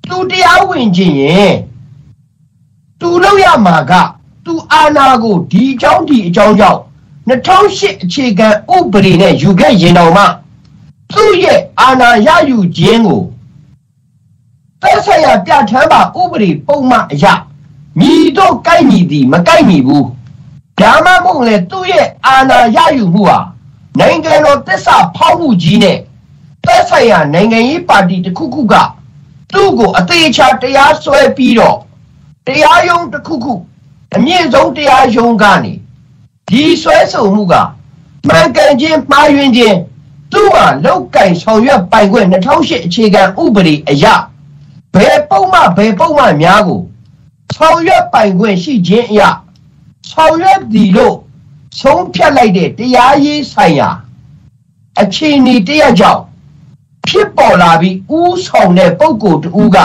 [0.08, 1.54] သူတရားဝင်ခြင်းရင်
[3.00, 3.92] သူလောက်ရမှာက
[4.44, 6.80] သူအာနာကိုဒီအကြောင်းဒီအကြောင်းကြောင့်
[7.28, 10.24] 2008အခြေခံဥပဒေနဲ့ယူခဲ့ရင်တော်မှ
[11.12, 13.22] သူ့ရဲ့အာဏာရယူခြင်းကို
[14.82, 17.26] သက်ဆိုင်ရာပြဋ္ဌာန်းပါဥပဒေပုံမှန်အရ
[18.00, 20.08] ညီတော့ကိုက်ညီသည်မကိုက်ညီဘူး
[20.80, 23.38] ဒါမှမဟုတ်လေသူ့ရဲ့အာဏာရယူမှုဟာ
[23.98, 25.98] နိုင်ငံတော်တစ္ဆာဖောက်မှုကြီးနဲ့
[26.64, 28.74] သက်ဆိုင်ရာနိုင်ငံရေးပါတီတစ်ခုခုက
[29.52, 31.76] သူ့ကိုအသေးချာတရားစွဲပြီးတော့
[32.46, 33.54] တရားရုံးတစ်ခုခု
[34.16, 35.72] အမြင့်ဆုံးတရားရုံးကနေ
[36.48, 37.54] ဒီဆွဲဆုံမှုက
[38.28, 39.78] မှန်ကန်ခြင်းမှားယွင်းခြင်း
[40.32, 44.04] သူ့ဟာလောက်ကင်ဆောင်ရွက်ပိုင်ခွင့်2008အခြေခံဥပဒေအရ
[44.94, 46.82] ဘယ်ပုံမှဘယ်ပုံမှများကို
[47.56, 49.22] ဆောင်ရွက်ပိုင်ခွင့်ရှိခြင်းအရ
[50.10, 51.16] ဆောင်ရွက်သည်လို့
[51.80, 53.90] ဆုံးဖြတ်လိုက်တဲ့တရားရေးဆိုင်ရာ
[55.00, 56.22] အခြေအနေတရကြောင့်
[57.06, 59.78] ဖြစ်ပေါ်လာပြီးဥဆောင်တဲ့ပုံကိုယ်တူက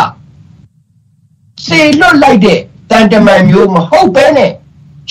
[1.65, 2.59] စေလွတ်လိုက်တဲ့
[2.91, 4.51] တန်တမန်မျိုးမဟုတ်ဘဲနဲ့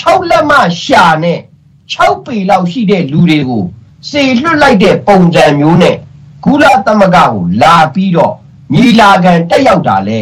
[0.01, 1.41] 6လက်မရှာနဲ့
[1.85, 3.65] 6ပေလောက်ရှိတဲ့လူတွေကို
[4.11, 5.97] စေလွတ်လိုက်တဲ့ပုံစံမျိုးနဲ့
[6.45, 8.35] ကုလသမဂ္ဂကိုလာပြီးတော့
[8.75, 10.21] ညီလာခံတက်ရောက်တာလဲ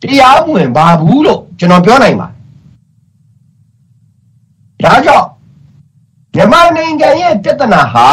[0.00, 2.28] တရားဝင်ပါဘူးလို့ကျွန်တော်ပြောနိုင်ပါ
[4.82, 5.26] တယ်ဒါကြောင့်
[6.34, 8.08] မြန်မာနိုင်ငံရဲ့ပြဿနာဟာ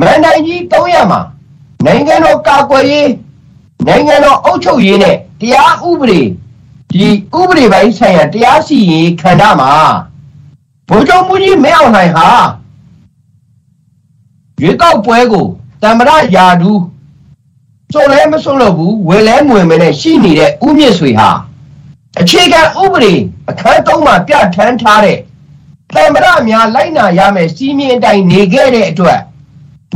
[0.00, 1.20] မန်တိုင်းကြီး300မှာ
[1.84, 3.10] နိုင်ငံတော်ကာကွယ်ရေး
[3.86, 6.20] နိုင်ငံတော်အုပ်ချုပ်ရေးနဲ့တရားဥပဒေ
[6.92, 7.06] ဒီ
[7.38, 9.72] ဥပဒေပိုင်းဆိုင်ရာတရားစီရင်ခန္ဓာမှာ
[10.88, 12.28] ဘုံချုပ်မှုကြီးမင်းအောင်လှိုင်ဟာ
[14.60, 15.46] ရွေးကောက်ပွဲကို
[15.82, 16.82] တမရယာဒူး
[17.92, 21.30] စုံလဲမစုံလို့ဘူးဝယ်လဲမဝင်မနဲ့ရှိနေတဲ့ဥမြင့်ဆွေဟာ
[22.20, 23.14] အခြေခံဥပဒေ
[23.50, 25.18] အခန်း3မှာပြဋ္ဌာန်းထားတဲ့
[25.94, 29.20] တမရများလိုက်နာရမယ်စီးမြင်အတိုင်းနေခဲ့တဲ့အတွက်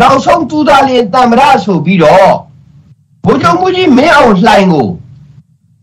[0.01, 2.35] နောက်ဆုံးသူသားလင်တမရဆိုပြီးတော့
[3.25, 4.89] ဘုံချုပ်မှုကြီးမင်းအောင်လှိုင်ကို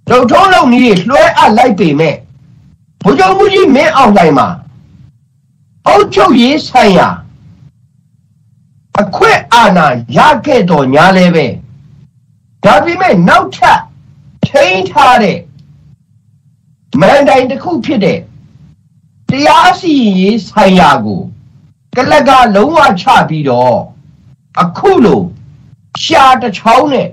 [0.10, 2.16] ဒုတ်ထုံးလုံးကြီးလွှဲအပ်လိုက်ပေမဲ့
[3.04, 4.48] ဘုံချုပ်မှုကြီးမင်းအောင်လှိုင်မှာ
[5.88, 7.08] အုတ်ချုပ်ရေးဆိုင်ရာ
[9.02, 11.46] အခွင့်အာဏာရခဲ့တော်ညာလဲပဲ
[12.66, 13.80] ဒါပေမဲ့နောက်ထပ်
[14.48, 15.38] ချိန်ထားတဲ့
[17.02, 18.20] မန်တိုင်တစ်ခုဖြစ်တဲ့
[19.30, 21.22] တရားစီရင်ရေးဆိုင်ရာကို
[21.96, 23.78] ကလကလုံးဝချပြီးတော့
[24.62, 25.22] အခုလို
[26.04, 27.08] ရှားတစ်ချောင်းနဲ့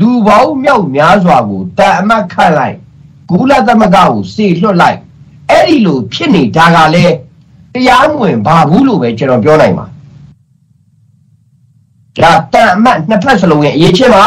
[0.00, 2.76] လူပေါင်းမြောက်များစွာကိုတန်အမတ်ခတ်လိုက်
[3.28, 4.98] ဂူလာသမဂကိုစေလွှတ်လိုက်
[5.50, 7.14] အဲ့ဒီလိုဖြစ်နေတာကလည်း
[7.74, 9.86] တရားမဝင်ပါဘူးလို့ပဲကျွန်တော်ပြောနိုင်ပါ
[12.22, 14.24] ဒါတန်အမတ်နှစ်ဖက်စလုံးရဲ့အရေးချင်းပါ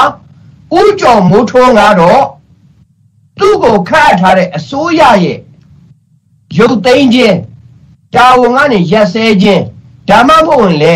[0.78, 2.24] ဥကြော်မိုးထွန်းကတော့
[3.40, 5.40] သူ့ကိုခတ်ထားတဲ့အစိုးရရဲ့
[6.58, 7.38] ရုပ်သိမ်းခြင်း
[8.16, 9.64] တာဝန်ကနေရက်စဲခြင်း
[10.10, 10.96] ဓမ္မမဟုတ်ရင်လေ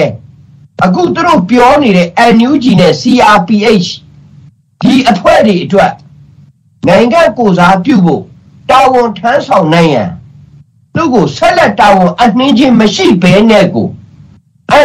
[0.84, 3.90] အခုသူတို့ပြောနေတဲ့ NUG နဲ့ CRPH
[4.82, 5.94] ဒီအဖွဲ့တွေအတွက်
[6.88, 8.24] နိုင်ငံကိုစားပြုဖို့
[8.70, 10.10] တာဝန်ထမ်းဆောင်နိုင်ရန်
[10.94, 13.88] သူ့ကိုဆက်လက်တာဝန်အနှင်းခြင်းမရှိဘဲနဲ့ကို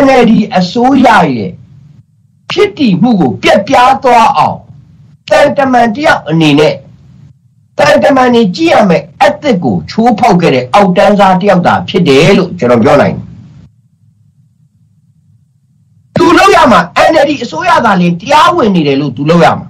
[0.02, 1.52] NLD အစိုးရရဲ့
[2.50, 4.58] ဖြစ်တည်မှုကိုပြက်ပြားသွားအောင်
[5.28, 6.74] တန်တမန်တယောက်အနေနဲ့
[7.78, 13.24] တန်တမန်နေကြည့်ရမယ်အသစ်ကိုချိုးဖောက်ခဲ့တဲ့အောက်တန်းစားတယောက်သာဖြစ်တယ်လို့ကျွန်တော်ပြောနိုင်တယ်
[16.16, 19.68] သူလောက်ရမှာ NLD အစိုးရသာလေတရားဝင်နေတယ်လို့သူလောက်ရမှာ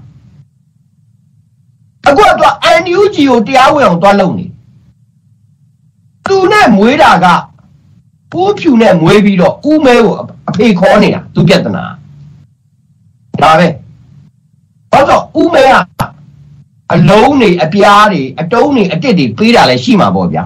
[2.09, 4.47] အခုကတော့ NUG ကိုတရားဝင်အောင်တွားလုပ်နေ
[6.29, 7.27] သူနဲ့မွေးတာက
[8.33, 10.15] ပူးဖြူနဲ့မွေးပြီးတော့ဦးမဲကို
[10.49, 11.85] အဖေခေါ်နေတာသူပြဿနာ
[13.43, 13.67] ဒါပဲ
[14.99, 15.75] ဘာလို့ဦးမဲက
[16.95, 20.45] အလုံးနေအပြားတွေအတုံးတွေအတစ်တွေပေးတာလည်းရှိမှာပေါ့ဗျာ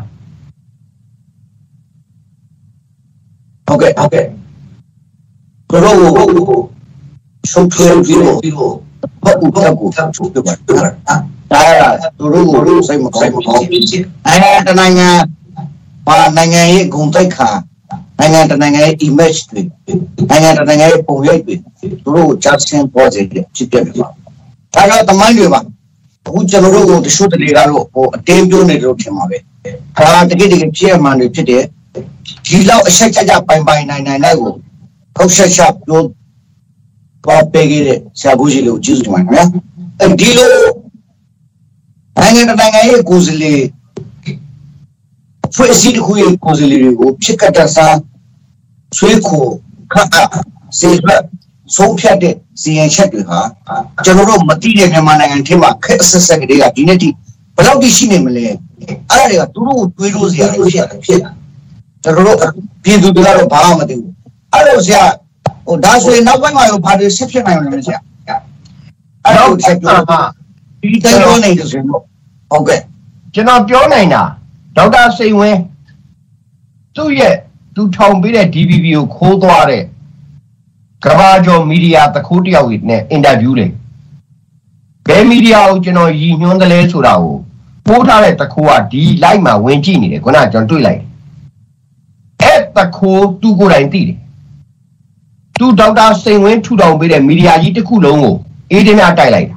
[3.67, 4.27] ဟုတ်ကဲ့ဟုတ်ကဲ့
[5.71, 6.29] ဘရောကို
[7.51, 8.39] ချုပ်ထွေးပြီးတော့
[9.25, 10.55] ဘာဥပဒေကိုချုပ်ပြပါ
[11.53, 11.83] ဒါရ
[12.19, 13.45] သူတို့ကိုစိတ်မကောင်းဘူး
[14.27, 14.37] အဲ
[14.67, 15.09] တနိုင်ငံ
[16.07, 17.51] ဘာနိုင်ငံရဲ့ဂုဏ်သိက္ခာ
[18.19, 19.61] နိုင်ငံတနိုင်ငံရဲ့ image တွေ
[20.31, 21.55] နိုင်ငံတနိုင်ငံရဲ့ပုံရိပ်တွေ
[22.03, 23.21] သူတို့ကို justin ပေါ်စေ
[23.55, 24.09] ဖြစ်ပြနေပါ
[24.75, 25.61] ဒါကတမိုင်းတွေပါ
[26.27, 29.39] အခုကျွန်တော်တို့ကိုတချို့တလေကတော့ဟိုအတင်းပြိုးနေလို့ထင်ပါပဲ
[29.97, 31.65] ဒါတကယ်တကယ်ဖြစ်ရမှန်တွေဖြစ်တယ်
[32.49, 34.53] ဒီလောက်အဆက်ကြကြပိုင်ပိုင်နိုင်နိုင်လိုက်ကို
[35.17, 36.03] ခောက်ဆက်ဆက်ပြော
[37.25, 39.45] ပေါ်ပေးခဲ့တဲ့ဆရာဘူးကြီးလို့ကျေးဇူးတင်ပါတယ်ခင်ဗျာ
[40.01, 40.53] အဲဒီလို
[42.19, 43.63] နိုင်ငံနိုင်ငံရဲ့ကိုယ်စားလှယ်
[45.55, 47.99] ဖွဲ့စည်းတစ်ခုရဲ့ကိုယ်စားလှယ်တွေကိုဖြစ်ကတတ်စား
[48.97, 49.45] ဆွေးခို
[49.93, 50.03] ခါ
[50.79, 51.07] စေဘ
[51.77, 53.41] ဆုံးဖြတ်တဲ့စီရင်ချက်တွေဟာ
[54.05, 57.09] ကျွန်တော်တို့မသိတဲ့မြန်မာနိုင်ငံထဲမှာခက်အဆက်ဆက်ကလေးကဒီနေ့ထိ
[57.57, 58.57] ဘယ်လောက်ထိရှိနေမလဲအဲ့
[59.09, 61.31] ဒါတွေကသူတို့ကိုတွေးလို့စရာဖြစ်တာဖြစ်တာ
[62.03, 62.39] ကျွန်တော်တို့
[62.85, 64.13] ပြည်သူတွေကတော့ဘာမှမသိဘူး
[64.53, 65.03] အဲ့လိုဆရာ
[65.67, 67.99] ဟိုဒါဆိုရင်နောက်ပိုင်းမှာရောဘာတွေဆက်ဖြစ်နိုင်လဲဆရာ
[69.25, 69.97] အဲ့လိုဆက်ပြော
[70.83, 71.99] ဒီတိုင်းပြောနေတယ်ဆိုရင်ဟု
[72.59, 72.81] တ်ကဲ့
[73.35, 74.23] ကျွန်တော်ပြောနိုင်တာ
[74.77, 75.61] ဒေါက်တာစိန်ဝင်း
[76.97, 77.35] သူ့ရဲ့
[77.75, 79.83] သူထောင်ပေးတဲ့ DVB ကိုခိုးသွားတဲ့
[81.05, 83.71] ကဘာကျော်မီဒီယာတခိုးတယောက်နဲ့အင်တာဗျူးတယ်
[85.07, 87.37] ဘယ်မီဒီယာကိုကျွန်တော်ရည်ညွှန်းတယ်လဲဆိုတာကို
[87.87, 91.09] ပို့ထားတဲ့တခိုးကဒီ live မှာဝင်ကြည့်နေတယ်ခုနကကျွန်တော်တွေ့လိုက်တယ်
[92.43, 94.19] အဲ့တခိုးသူကိုယ်တိုင်သိတယ်
[95.59, 98.35] သူဒေါက်တာစိန်ဝင်းထူထောင်ပေးတဲ့မီဒီယာကြီးတစ်ခုလုံးကို
[98.71, 99.49] အေးတင်းများတိုက်လိုက်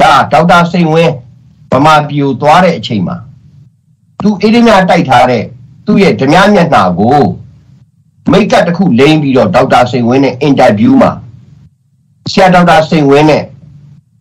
[0.00, 1.12] တာဒါဒေါက်တာစိန်ဝင်း
[1.72, 3.16] ဗမာပြည်ကိုသွားတဲ့အချိန်မှာ
[4.22, 5.44] သူအေးဒီမြတိုက်ထားတဲ့
[5.86, 7.18] သူ့ရဲ့ဓမြမျက်နှာကို
[8.32, 11.10] မိတ်ကပ်တစ်ခုလိမ့်ပြီးတော့ဒေါက်တာစိန်ဝင်းနဲ့အင်တာဗျူးမှာ
[12.32, 13.44] ဆရာဒေါက်တာစိန်ဝင်းနဲ့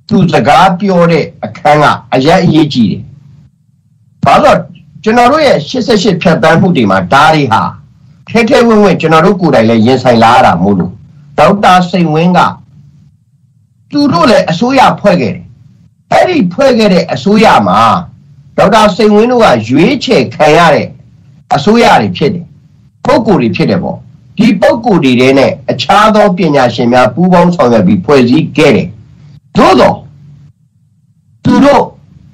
[0.09, 3.01] သူစကားပြောတဲ့အခန်းကအရက်အရေးကြီးတယ်။
[4.25, 4.59] ဘာလို့
[5.03, 7.63] ကျွန်တော်တို့ရဲ့88ဖြတ်တန်းမှုတွေမှာဓာရီဟာ
[8.29, 10.91] ထဲထဲဝင်ဝင်ကျွန်တော်တို့ကိုယ်တိုင်လည်းရင်ဆိုင်လာရတာမို့လို့
[11.37, 12.39] ဒေါက်တာစိန်ဝင်းက
[13.91, 15.45] သူတို့လည်းအစိုးရဖွဲ့ခဲ့တယ်
[16.11, 17.79] အဲ့ဒီဖွဲ့ခဲ့တဲ့အစိုးရမှာ
[18.57, 20.87] ဒေါက်တာစိန်ဝင်းတို့ကရွေးချယ်ခံရတဲ့
[21.55, 22.45] အစိုးရတွေဖြစ်တယ်
[23.05, 23.97] ပုဂ္ဂိုလ်တွေဖြစ်တယ်ပေါ့
[24.37, 28.87] ဒီပုဂ္ဂိုလ်တွေထဲနဲ့အခြားသောပညာရှင်များပူးပေါင်းဆောင်ရွက်ပြီးဖွဲ့စည်းခဲ့တယ်
[29.57, 29.95] သို့တော့
[31.43, 31.83] သူတို့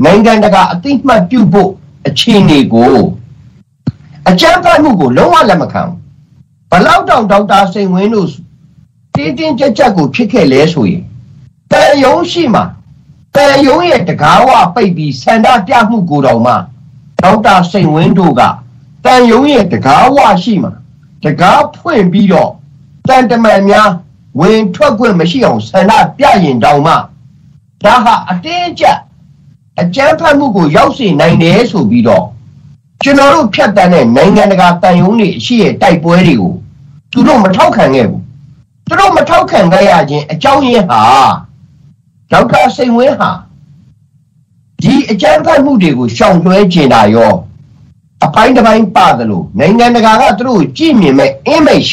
[0.06, 1.70] နိုင်ငံတကာအသိမှတ်ပြုဖို့
[2.08, 2.98] အခြေအနေကို
[4.30, 5.98] အကြမ်းဖက်မှုကိုလုံးဝလက်မခံဘူး
[6.72, 8.28] ဘလောက်တောင်ဒေါက်တာစိန်ဝင်းတို့
[9.16, 11.04] တင်းတင်းကြပ်ကြပ်ကိုဖြစ်ခဲ့လဲဆိုရင်
[11.72, 12.64] တန်ယုံရှိမှာ
[13.36, 16.54] တန်ယုံရဲ့တကားဝပိတ်ပြီးစန္ဒပြမှုကိုတောင်မှ
[17.22, 18.42] ဒေါက်တာစိန်ဝင်းတို့က
[19.06, 20.72] တန်ယုံရဲ့တကားဝရှိမှာ
[21.24, 22.52] တကားဖွင့်ပြီးတော့
[23.08, 23.90] တန်တမန်များ
[24.40, 26.94] ဝင်ထွက်ခွင့်မရှိအောင်ဆန္ဒပြရင်တောင်မှ
[27.84, 29.00] ဒါဟာအတင်းကျပ်
[29.80, 32.26] အကြမ်းဖက်မှုကိုရောက်စေနိုင်တယ်ဆိုပြီးတော့
[33.04, 36.54] ကျွန်တော်တို့ဖြတ်တန်းတဲ့နိုင်ငံတကာတန်ယုံတွေရှိရဲ့တိုက်ပွဲတွေကို
[37.12, 38.22] သူတို့မထောက်ခံခဲ့ဘူး
[38.88, 41.02] သူတို့မထောက်ခံခဲ့ရခြင်းအကြောင်းရင်းဟာ
[42.32, 43.32] ဒေါက်တာစိန်ဝင်းဟာ
[44.84, 47.49] ဒီအကြမ်းဖက်မှုတွေကိုရှောင်လွှဲကျင်တာရောအ
[48.40, 51.92] ပိုင်းတစ်ပိုင်းပါသလိုနိုင်ငံတကာကသူတို့ကြည့်မြင်မဲ့ image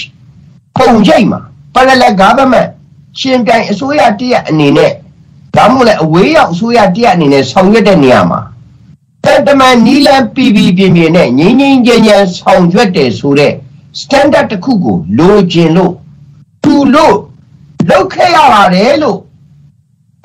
[0.79, 1.41] ပုံရိပ်မှာ
[1.75, 2.69] parallel government
[3.19, 4.93] ရှင်ပြိုင်အစိုးရတရက်အနေနဲ့
[5.57, 8.41] ဒါမှမဟုတ်လေအဝေးရောက်အစိုးရတရက်အနေနဲ့ဆောင်ရွက်တဲ့နေရာမှာ
[9.25, 13.53] တန်တမန်နီလန်ပီပီပြင်းပြင်းနဲ့ငင်းငင်းကြမ်းကြမ်းဆောင်ရွက်တယ်ဆိုတဲ့
[14.01, 15.93] standard တစ်ခုကိုလိုချင်လို့
[16.65, 17.17] သူလို့
[17.89, 19.19] လောက်ခဲ့ရပါတယ်လို့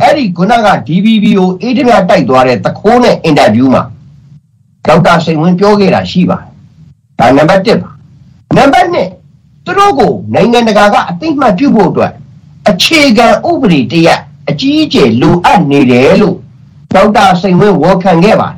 [0.02, 3.84] အဲ့ဒီခုနက DBB ကိုအေးတမြတိုက်သွားတဲ့တခိုးနဲ့အင်တာဗျူးမှာ
[4.88, 6.52] ဒေါက်တာစိန်ဝင်းပြောခဲ့တာရှိပါတယ်
[7.20, 7.92] ဒါနံပါတ်1ပါ
[8.58, 12.14] နံပါတ်2သူတို့ကိုနိုင်ငံတကာကအသိမှတ်ပြုဖို့အတွက်
[12.70, 16.38] အခြေခံဥပဒေတရက်အကြီးအကျယ်လိုအပ်နေတယ်လို့
[16.94, 18.58] ဒေါက်တာစိန်ဝင်းဝေါ်ခံခဲ့ပါတယ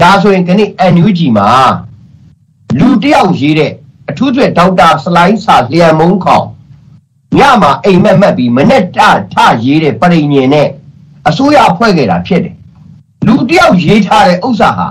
[0.00, 0.60] ဒါဆိုရင်ခဏ
[0.94, 1.48] NUG မှာ
[2.78, 3.72] လူတယောက်ရေးတဲ့
[4.10, 6.46] အထူးသဖြင့်ဒေါက်တာစလိုင်းစာလျံမုံခေါင်
[7.38, 8.84] ညမှာအိမ်မက်မက်ပြီးမနဲ့တ
[9.34, 10.68] ထရေးတဲ့ပရိညင်နဲ့
[11.28, 12.54] အစိုးရဖွဲ့ခဲ့တာဖြစ်တယ်
[13.26, 14.88] လူတယောက်ရေးထားတဲ့ဥစ္စာဟာ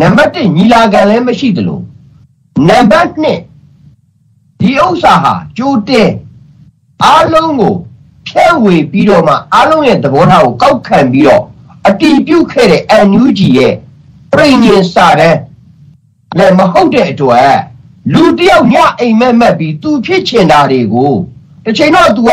[0.00, 1.80] နံပါတ်1ညီလာခံလည်းမရှိသလို
[2.68, 6.10] နံပါတ်2ဒီဥစ္စာဟာကြိုတင်
[7.04, 7.74] အားလုံးကို
[8.26, 11.42] ဖြဲဝေပြီးတော့မှအားလုံးရဲ့သဘောထားကိုကောက်ခံပြီးတော့
[11.88, 13.74] အတီးပြုတ်ခဲ့တဲ့ NUG ရဲ့
[14.32, 15.36] ပြည်ညင်စာတဲ့
[16.38, 17.56] လည်းမဟုတ်တဲ့အတွက်
[18.12, 21.12] လူတယောက်ညအိမ်မက်မက်ပြီးသူဖြစ်ချင်တာတွေကို
[21.64, 22.30] တစ်ချိန်တော့ तू က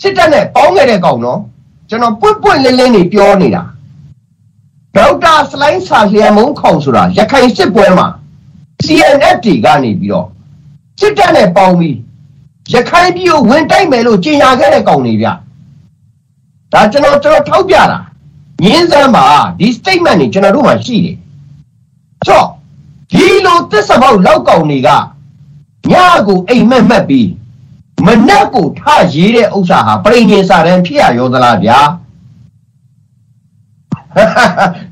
[0.00, 1.40] စစ်တပ်နဲ့ပေါင်းခဲ့တဲ့ကောင်နော်
[1.88, 3.62] ကျွန်တော်ပွင့်ပွင့်လင်းလင်းနေပြောနေတာ
[4.98, 8.06] ဒေါက်တာစလိုင်းစာလျံမုံခေါင်ဆိုတာရခိုင်စစ်ပွဲမှာ
[8.84, 10.26] CNF တီကနေပြီးတော့
[11.00, 11.96] စစ်တပ်နဲ့ပေါင်းပြီး
[12.72, 15.26] ရခိုင်ပြည်ကိုဝင်တိုက်မယ်လို့ကြေညာခဲ့တဲ့ကောင်တွေဗျ
[16.72, 17.98] ဒါကျွန်တော်ကျွန်တော်ထောက်ပြတာ
[18.64, 19.26] ငင်းစမ်းပါ
[19.58, 21.16] ဒီ statement တွေကျွန်တော်တို့မှာရှိတယ်
[22.26, 22.48] ဆိုတော့
[23.12, 24.88] ဒီလိုသစ္စာပေါက်လောက်ကောင်တွေက
[25.92, 25.94] ည
[26.26, 27.30] ကိုအိမ်မက်မက်ပြီး
[28.06, 28.80] မနက်ကိုထ
[29.14, 31.78] ရေးတဲ့ဥစ္စာဟာပြိညင်စာတန်းဖြစ်ရရောသလားဗျာ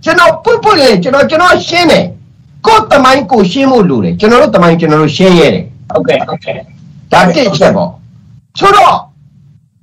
[0.04, 2.04] ကျွန်တော်ပွတ်ပွတ်လေကျွန်တော်ကျွန်တော်ရှင်းတယ်
[2.66, 6.54] ကိုယ်တမိုင်းကိုရှင်းဖို့လိုတယ်ကျွန်တော်တို့တမိုင်းကျွန်တော်တို့ရှင်းရတယ်ဟုတ်ကဲ့ဟုတ်ကဲ့
[7.12, 7.90] ဒါတစ်ချက်ပေါ့
[8.58, 8.96] ဆိုတော့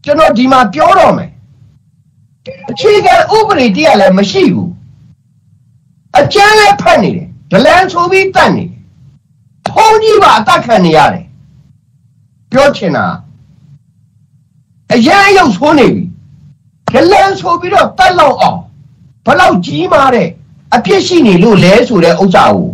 [0.03, 1.29] ကျွန်တော်ဒီမှာပြောတော့မယ်
[2.69, 4.71] အခြေခံဥပဒေတရားလည်းမရှိဘူး
[6.19, 8.79] အကျန်းလည်းဖတ်နေတယ်ဒလန်ဆိုပြီးတတ်နေတယ်
[9.67, 11.25] ဖုန်းကြီးပါအတတ်ခံနေရတယ်
[12.51, 13.05] ပြောချင်တာ
[14.93, 16.03] အရန်ရုပ်ဆိုးနေပြီ
[16.93, 18.59] ဒလန်ဆိုပြီးတော့တတ်လောက်အောင်
[19.25, 20.29] ဘလောက်ကြီးမားတဲ့
[20.75, 22.69] အပြစ်ရှိနေလို့လဲဆိုတဲ့ဥစ္စာကို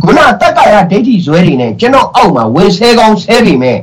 [0.00, 3.78] ခုနတက္ကရာဒိဋ္ဌိဇွဲတွေနဲ့ကျွန်တော်အောက်မှာဝင်ဆဲကောင်းဆဲပြီမဲ့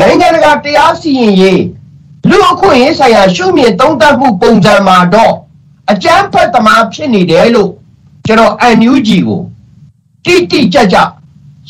[0.00, 1.62] နိုင်ငံတကာတရားစီရင်ရေး
[2.28, 5.34] လူအခွင့်အရေးဆိုင်ရာရှုမြင်သုံးသပ်မှုပုံစံမှာတော့
[5.90, 7.70] အကြမ်းဖက်သမားဖြစ်နေတယ်လို့
[8.26, 9.42] ကျွန်တော် NUG ကို
[10.24, 10.96] တိတိကျကျ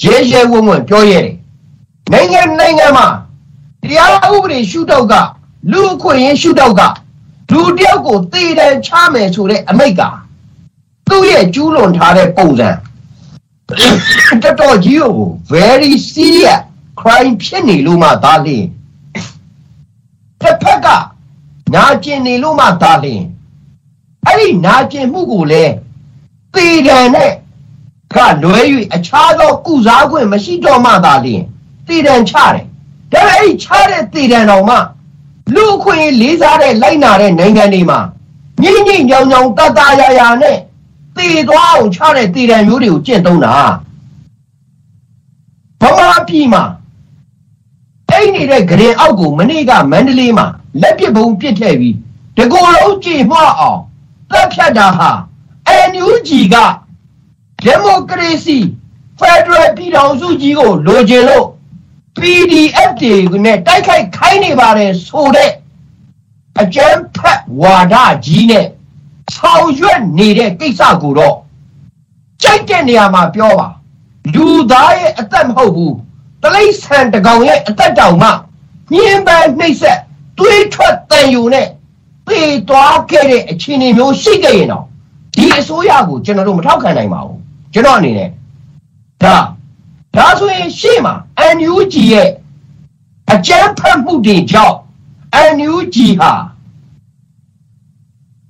[0.03, 1.37] ရဲရဲဝံ့ဝံ့ပြောရတယ်
[2.13, 3.07] နိုင်ငံနိုင်ငံမှာ
[3.83, 5.15] တရားဥပဒေရှုထောက်က
[5.71, 6.83] လူအခွင့်အရေးရှုထောက်က
[7.53, 10.03] လူတယောက်ကိုသေတံချမယ်ဆိုတဲ့အမိတ်က
[11.09, 12.71] သူ့ရဲ့ကျူးလွန်ထားတဲ့ပုံစံ
[14.43, 16.61] တော်တော်ကြီးကို very serious
[17.01, 18.67] crime ဖြစ်နေလို့မှသာလျှင်
[20.41, 20.87] တစ်ဖက်က
[21.75, 23.23] နာကျင်နေလို့မှသာလျှင်
[24.27, 25.73] အဲ့ဒီနာကျင်မှုကိုလည်း
[26.55, 27.33] သေတံနဲ့
[28.15, 28.61] ကလွဲ၍
[28.95, 31.43] အခြားသောကုစားခွင့်မရှိတော့မှသာလျှင်
[31.87, 32.65] သေတံချတယ်
[33.13, 34.77] ဒါပေမဲ့အဲ့ဒီချတဲ့သေတံတော်မှ
[35.55, 38.01] လူအခွင့်အရေးလေးစားတဲ့လိုက်နာတဲ့နိုင်ငံတွေမှာ
[38.63, 40.59] ငိမ့်ငိမ့်ညောင်ညောင်တတရာရာနဲ့
[41.17, 43.55] သေသွားအောင်ချတဲ့သေတံမျိုးတွေကိုကျင့်သုံးတာ
[45.81, 46.65] ဗမာပြည်မှာ
[48.11, 50.47] အိတ်နေတဲ့ဂရင်အောက်ကိုမနေ့ကမန္တလေးမှာ
[50.81, 51.97] လက်ပစ်ဘုံပစ်ထည့်ပြီး
[52.37, 53.81] တကူလုံးကြည်မှားအောင်
[54.31, 55.11] တပ်ဖြတ်တာဟာ
[55.91, 56.57] NUG က
[57.65, 58.59] ဒီမိုကရေစီ
[59.19, 61.47] ဖက်ဒရယ်ပြည်ထောင်စုကြီးကိုလိုချင်လို့
[62.21, 65.51] PDF တွေနဲ့တိုက်ခိုက်ခိုင်းနေပါတယ်ဆိုတဲ့
[66.61, 67.95] အကျန်းဖက်ဝါဒ
[68.27, 68.67] ကြီးနဲ့
[69.37, 71.37] ဆောင်ရွက်နေတဲ့ကိစ္စကိုတော့
[72.43, 73.69] ကြိုက်တဲ့နေရာမှာပြောပါ
[74.35, 75.95] လူသားရဲ့အသက်မဟုတ်ဘူး
[76.43, 78.31] တလိษံတကောင်ရဲ့အသက်တောင်မှ
[78.95, 80.01] ညင်းပန်းနှိမ့်ဆက်
[80.39, 81.69] တွေးထွက်တန်ယူနဲ့
[82.27, 84.85] ပေသွားခဲ့တဲ့အခြေအနေမျိုးရှိခဲ့ရင်တော့
[85.37, 87.39] ဒီအစိုးရကိုကျွန်တော်တို့မထောက်ခံနိုင်ပါဘူး
[87.73, 88.29] ကျွန်တော်အနေနဲ့
[89.23, 89.37] ဒါ
[90.17, 91.15] ဒါဆိုရင်ရှေ့မှာ
[91.57, 92.29] NUG ရဲ့
[93.33, 94.77] အကြမ်းဖက်မှုတွေကြောင့်
[95.55, 96.33] NUG ဟာ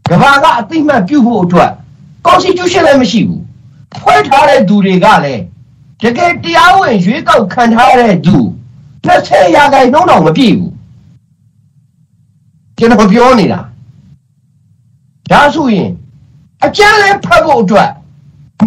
[0.08, 1.70] ကဘာကအသိမှတ်ပြုဖို့အတွက်
[2.26, 3.42] constitution လည်းမရှိဘူး
[4.00, 5.42] ဖွဲ့ထားတဲ့သူတွေကလည်း
[6.02, 8.36] တကယ်တရားဝင်ရွေးကောက်ခံထားတဲ့သူ
[9.06, 10.72] 20ရာခိုင်နှုန်းတော့မပြည့်ဘူး
[12.78, 13.60] ကျွန်တော်ပြောနေတာ
[15.30, 15.90] ဒါဆိုရင်
[16.64, 17.90] အကျန်းလဲဖတ်ဖို့အတွက်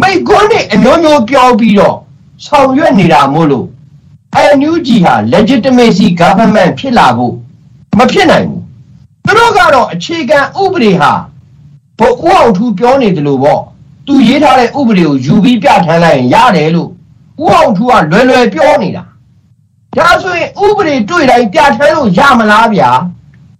[0.02, 1.98] မိကွန်းနဲ့အမျိုးမျိုးပြောပြီးတော့
[2.46, 3.68] ဆောင်ရွက်နေတာမို့လို့
[4.58, 7.36] NUG ဟာ legitimacy government ဖြစ်လာဖို့
[7.98, 8.62] မဖြစ်နိုင်ဘူး
[9.26, 11.12] သူတို့ကတော့အခြေခံဥပဒေဟာ
[12.00, 13.62] ဘိုးဦးအောင်ထူပြောနေတယ်လို့ပေါ့
[14.08, 16.90] သူရေးထားတဲ့ဥပဒေကိုယူပြီးပြဋ္ဌာန်းလိုက်ရင်ရတယ်လို့
[17.44, 19.04] ဦးအောင်ထူကလွယ်လွယ်ပြောနေတာ
[19.98, 22.92] ဒါဆိုရင်ဥပဒေတွေ့တိုင်းပြဋ္ဌာန်းလို့ရမလားဗျာ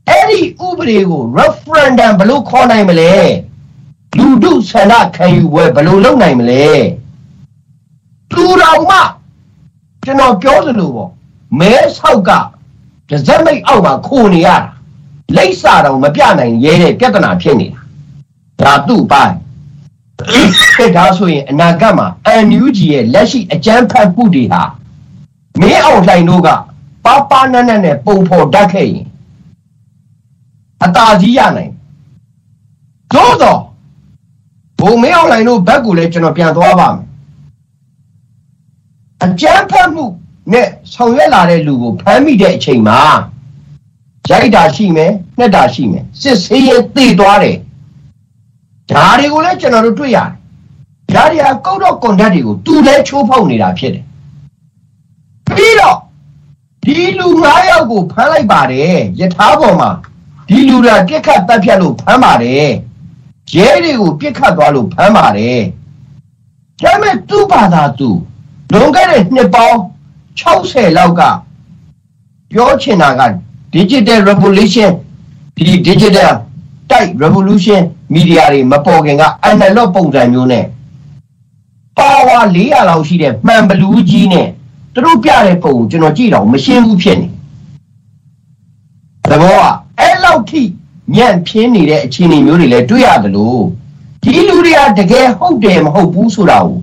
[0.10, 3.14] အဲ့ဒီဥပဒေကို referendum ဘယ်လိုခေါ်နိုင်မလဲ
[4.18, 6.66] လူထုဆန္ဒခံယူပွဲဘယ်လိုလုပ်နိုင်မလဲ
[8.32, 8.98] သူတော်မှ
[10.06, 11.10] ကျွန်တော်ပြောသလိုပေါ့
[11.60, 12.30] မဲဆောက်က
[13.10, 14.58] ဒဇက်မိတ်အောက်မှာခိုနေရတာ
[15.38, 17.82] လိပ်စာတော့မပြနိုင်ရဲတဲ့ပြဿနာဖြစ်နေတာ
[18.62, 19.36] ဒါသူ့ပိုင်း
[20.98, 22.08] ဒါဆိုရင်အနာဂတ်မှာ
[22.46, 24.62] NUG ရဲ့လက်ရှိအကြမ်းဖက်မှုတွေဟာ
[25.60, 26.50] မင်းအောင်လှိုင်တို့က
[27.06, 29.06] ပါပါနက်နက်နဲ့ပုံဖော်တတ်ခဲ့ရင်
[30.84, 31.72] အตาကြီးရနိုင်
[33.14, 33.60] သို့တော့
[34.80, 37.11] ဘုံမင်းအောင်လှိုင်တို့ဘက်ကိုလည်းကျွန်တော်ပြန်သွားပါမယ်အ
[39.42, 40.06] ကြမ်းဖက်မှု
[40.54, 43.00] နဲ့ဆောင်ရွက်လာတဲ့လူကိုဖမ်းမိတဲ့အချိန်မှာ
[44.30, 47.58] ရိုက်တာရှိမယ်နှက်တာရှိမယ်စစ်ဆေးရင်သိသွားတယ်
[48.92, 50.32] ဒါတွေကိုလည်းကျွန်တော်တို့တွေ့ရတယ်
[51.16, 54.04] ဒါတွေကကုတ်တော့ကွန်တက်တွေကိုသူလည်းချိုးဖောက်နေတာဖြစ်တယ်
[55.56, 55.98] ပြီးတော့
[56.86, 59.90] ဒီလူ9ယောက်ကိုဖမ်းလိုက်ပါတယ်ယထာပေါ်မှာ
[60.50, 62.68] ဒီလူတွေကပြစ်ခတ်တပ်ဖြတ်လို့ဖမ်းပါတယ်
[63.56, 65.60] ရဲတွေကိုပြစ်ခတ်သွားလို့ဖမ်းပါတယ်
[66.82, 68.10] ဒါပေမဲ့သူ့ဘာသာသူ
[68.72, 69.78] လွန်ခဲ့တဲ့နှစ်ပေါင်း
[70.40, 71.22] 60လောက်က
[72.52, 73.22] ပြောချင်တာက
[73.74, 74.92] digital revolution
[75.56, 76.32] ဒီ digital
[76.90, 77.82] တိုက် revolution
[78.14, 80.66] media တွေမပေါ်ခင်က analog ပုံစံမျိုးနဲ့
[81.98, 84.48] power 400လောက်ရှိတဲ့မှန်ဘလူးကြီးနဲ့
[84.94, 87.28] သူတို့ပြတဲ့ပုံကိုကျွန်တော်ကြည့်တော့မရှင်းဘူးဖြစ်နေ
[89.30, 89.64] သဘောက
[90.00, 90.62] အဲ့လောက်ထိ
[91.16, 93.64] ညံ့ပြင်းနေတဲ့အခြေအနေမျိုးတွေလည်းတွေ့ရတယ်လို့
[94.24, 96.78] ဒီလူတွေကတကယ်ဟုတ်တယ်မဟုတ်ဘူးဆိုတာကို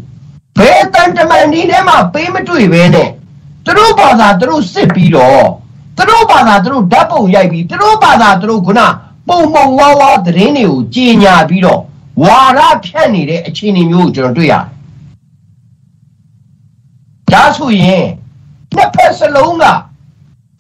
[0.59, 3.11] ဘယ်တန်တမန်ဒီထဲမှာပေးမတွေ့ပဲနဲ့
[3.65, 5.47] သူတို့ဘာသာသူတို့စစ်ပြီးတော့
[5.97, 8.81] သူတို့ဘာသာသူတို့ဓာတ်ပုံရိုက်ပြီးသူတို့ဘာသာသူတို့ခုန
[9.29, 11.81] ပုံပုံဝါဝါသတင်းတွေကိုကြီးညာပြီးတော့
[12.23, 14.65] ဝါရဖြန့်နေတဲ့အခြေအနေမျိုးကိုကျွန်တော်တွေ့ရတယ်
[17.33, 18.05] ဒါဆိုရင်
[18.75, 19.65] နှစ်ဖက်စလုံးက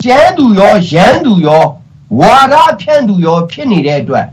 [0.04, 1.64] ကျန်းသူရောရမ်းသူရော
[2.18, 4.26] ဝါရဖြန့်သူရောဖြစ်နေတဲ့အတွက်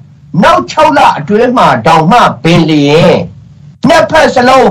[0.43, 3.15] နောက်6လအတွင်းမှာတောင်မှပင်လျင်
[3.87, 4.69] နှစ်ဖက်စလုံး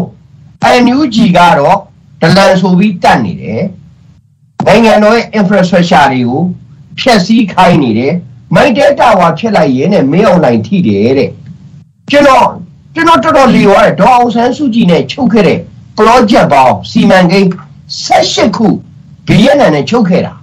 [0.83, 1.79] NUG ကတော့
[2.21, 3.63] ဒလန်ဆိုပြီးတတ်နေတယ်
[4.67, 6.43] နိုင်ငံတော်ရဲ့ infrastructure တွေကို
[7.01, 8.15] ဖျက်ဆီးခိုင်းနေတယ်
[8.55, 11.31] မိုက်တဲတာဝါဖြစ်လိုက်ရင်နဲ့မင်းအွန်လိုင်းထိတယ်တဲ့
[12.11, 12.49] ကျွန်တော်
[12.95, 15.59] ကျွန်တော်တော်တော်လီရောတယ်ဒေါ်အောင်ဆန်းစုကြည်နဲ့ချုပ်ခဲ့တဲ့
[15.99, 17.49] project ပေါင်းစီမံကိန်း
[18.05, 18.69] 18ခု
[19.29, 20.35] ဘီယက်နန်နဲ့ချုပ်ခဲ့တာ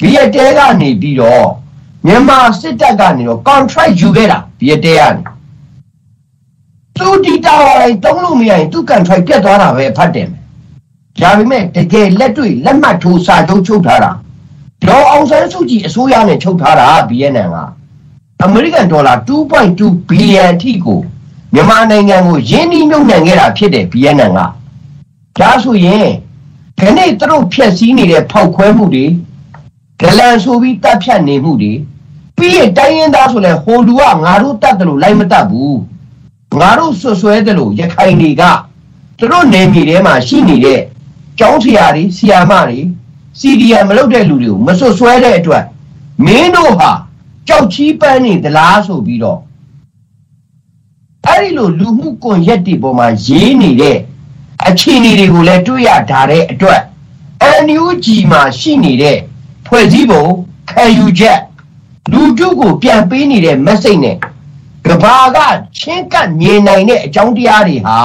[0.00, 1.46] ဘီယက်တဲကနေပြီးတော့
[2.06, 5.20] မြန်မာစစ်တပ်ကနေတော့ contract ယူခဲ့တာဘီယက်တဲကနေ
[7.02, 10.42] သူဒီတာဝါတိုင်းတုံးလို့မရရင်သူ contract ပြတ်သွားတာပဲဖတ်တယ်မယ်
[11.20, 14.12] ဒါပေမဲ့တကယ်လက်တွေ့လက်မှတ်ထိုးစာချုပ်ချုပ်ထားတာ
[14.82, 17.56] ဒေါ်အောင်ဆန်းစုကြည်အစိုးရနဲ့ချုပ်ထားတာဘီယက်နန်က
[18.44, 19.14] အမေရိကန်ဒေါ်လာ
[19.58, 21.00] 2.2ဘီလီယံအထိကို
[21.54, 24.38] မြန်မာနိုင်ငံကိုရင်းနှီးမြှုပ်နှံခဲ့တာဖြစ်တယ်ဘီယက်နန်က
[25.38, 26.08] ဒါဆိုရင်
[26.80, 29.06] ခဏသူတို့ဖြက်စီးနေတဲ့ဖောက်ခွဲမှုတွေ
[30.00, 31.72] ဂလန်ဆိုပြီးတပ်ဖြတ်နေမှုတွေ
[32.36, 35.78] ပြီးရင်တိုင်းရင်းသားဆိုလဲဟိုလူကငါတို့တတ်တယ်လို့လိုက်မတတ်ဘူး
[36.60, 38.42] ငါတို့ဆွဆွဲတယ်လို့ရခိုင်တွေက
[39.18, 40.80] သူတို့နေမြေထဲမှာရှိနေတဲ့
[41.38, 42.78] ကျောင်းဆရာတွေဆရာမတွေ
[43.38, 45.64] စီဒီအမ်မလုပ်တဲ့လူတွေကိုမဆွဆွဲတဲ့အတွက်
[46.24, 46.90] မင်းတို့ဟာ
[47.48, 49.40] ကြောက်ချီးပန်းနေသလားဆိုပြီးတော့
[51.26, 53.98] အဲ့ဒီလိုလူမှုကွန်ရက်တွေပေါ်မှာရေးနေတဲ့
[54.68, 56.80] အခြေအနေတွေကိုလည်းတွေ့ရတာတဲ့အတွက်
[57.64, 59.18] NUG မှာရှိနေတဲ့
[59.66, 60.24] ဖွဲ့စည်းပုံ
[60.70, 61.38] ခံယူချက်
[62.12, 64.16] လူထုကိုပြန်ပေးနေတဲ့ message နဲ့
[64.86, 65.38] ကဘာက
[65.78, 67.98] ချင်းကပ်မြင်နိုင်တဲ့အကြောင်းတရားတွေဟာ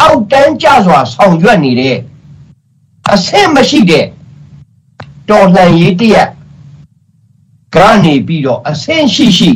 [0.00, 1.96] အောက်တန်းကျစွာဆောင်ရွက်နေတဲ့
[3.12, 4.06] အဆင့်မရှိတဲ့
[5.28, 6.28] တော်လှန်ရေးတရက်
[7.76, 9.50] ကနေပြီးတော့အဆင့်ရှိရှိ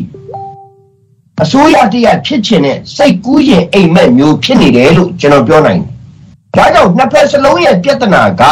[1.42, 5.90] အစိုးရတရက်ဖြစ်ချင်တဲ့စိတ်ကူးရင်အိမ်မက်မျိုးဖြစ်နေတယ်လို့ကျွန်တော်ပြောနိုင်တယ်။
[6.56, 8.42] ဒါကြောင့်နှစ်ဖက်စလုံးရဲ့ပြဿနာက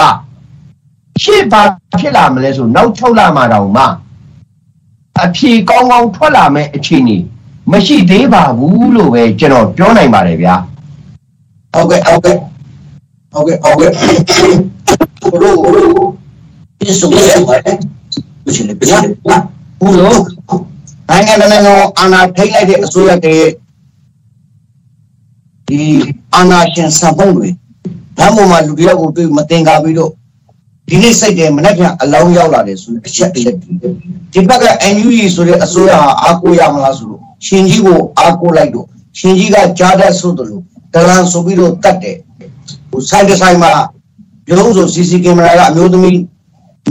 [1.22, 1.62] ရှေ့ဘာ
[1.98, 3.84] ဖြစ်လာမလဲဆိုနောက်6လမှတောင်မှ
[5.24, 7.18] အဖြေကောင်းကောင်းထွက်လာမဲ့အခြေအနေ
[7.70, 10.54] မရှိသေးပါဘူးလို့ပဲကျွန်တော်ပြောနိုင်ပါတယ်ဗျာ
[11.72, 12.36] ဟုတ်ကဲ့ဟုတ်ကဲ့
[13.32, 13.90] ဟုတ်ကဲ့ဟုတ်ကဲ့
[15.30, 15.56] ဘလို့
[16.78, 17.76] ပြစ်ဆုံးရပါတယ်
[18.44, 19.08] ဘယ်လိုပြလဲ
[19.82, 20.20] ဘလို့
[21.08, 23.36] နိုင်ငံတကာအာဏာထိလိုက်တဲ့အစိုးရတွေ
[25.68, 25.80] ဒီ
[26.34, 27.48] အာဏာရှင်စံပုံတွေ
[28.18, 30.12] ဓာတ်ပေါ်မှာလူတယောက်ကိုတွေ့မတင်ကားပြီးတော့
[30.88, 37.11] ဒီနေ့စိတ်တယ်မနေ့ကအလောင်းရောက်လာတယ်ဆိုအချက်အလက်ဒီဘက်က NUE ဆိုတဲ့အစိုးရဟာအားကိုးရမလားဆိုလို့
[37.46, 38.86] ရှင်ကြီးကိုအားကိုးလိုက်တော့
[39.18, 40.62] ရှင်ကြီးကကြားတတ်ဆိုတယ်လို့
[40.94, 42.16] ဒလန်ဆိုပြီးတော့တတ်တယ်
[42.90, 43.72] ဟိုဆိုင်တဆိုင်မှာ
[44.58, 46.18] လုံးဆို CC ကင်မရာကအမျိုးသမီး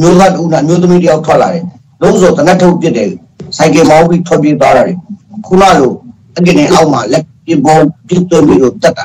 [0.01, 1.65] မျိုးသားတူနာအမျိုးသမီးတယောက်ထွက်လာတယ်
[2.01, 3.09] လုံးဆိုတနက်ထုတ်ပြစ်တယ်
[3.57, 4.97] ဆိုင်ကယ်မောင်းပြီးထွက်ပြေးသွားတယ်
[5.45, 5.91] ခုနလို
[6.37, 9.03] အကိနေအောက်မှာလက်ပြပေါ်ပြစ်သွင်းပြီးတော့တတ်တာ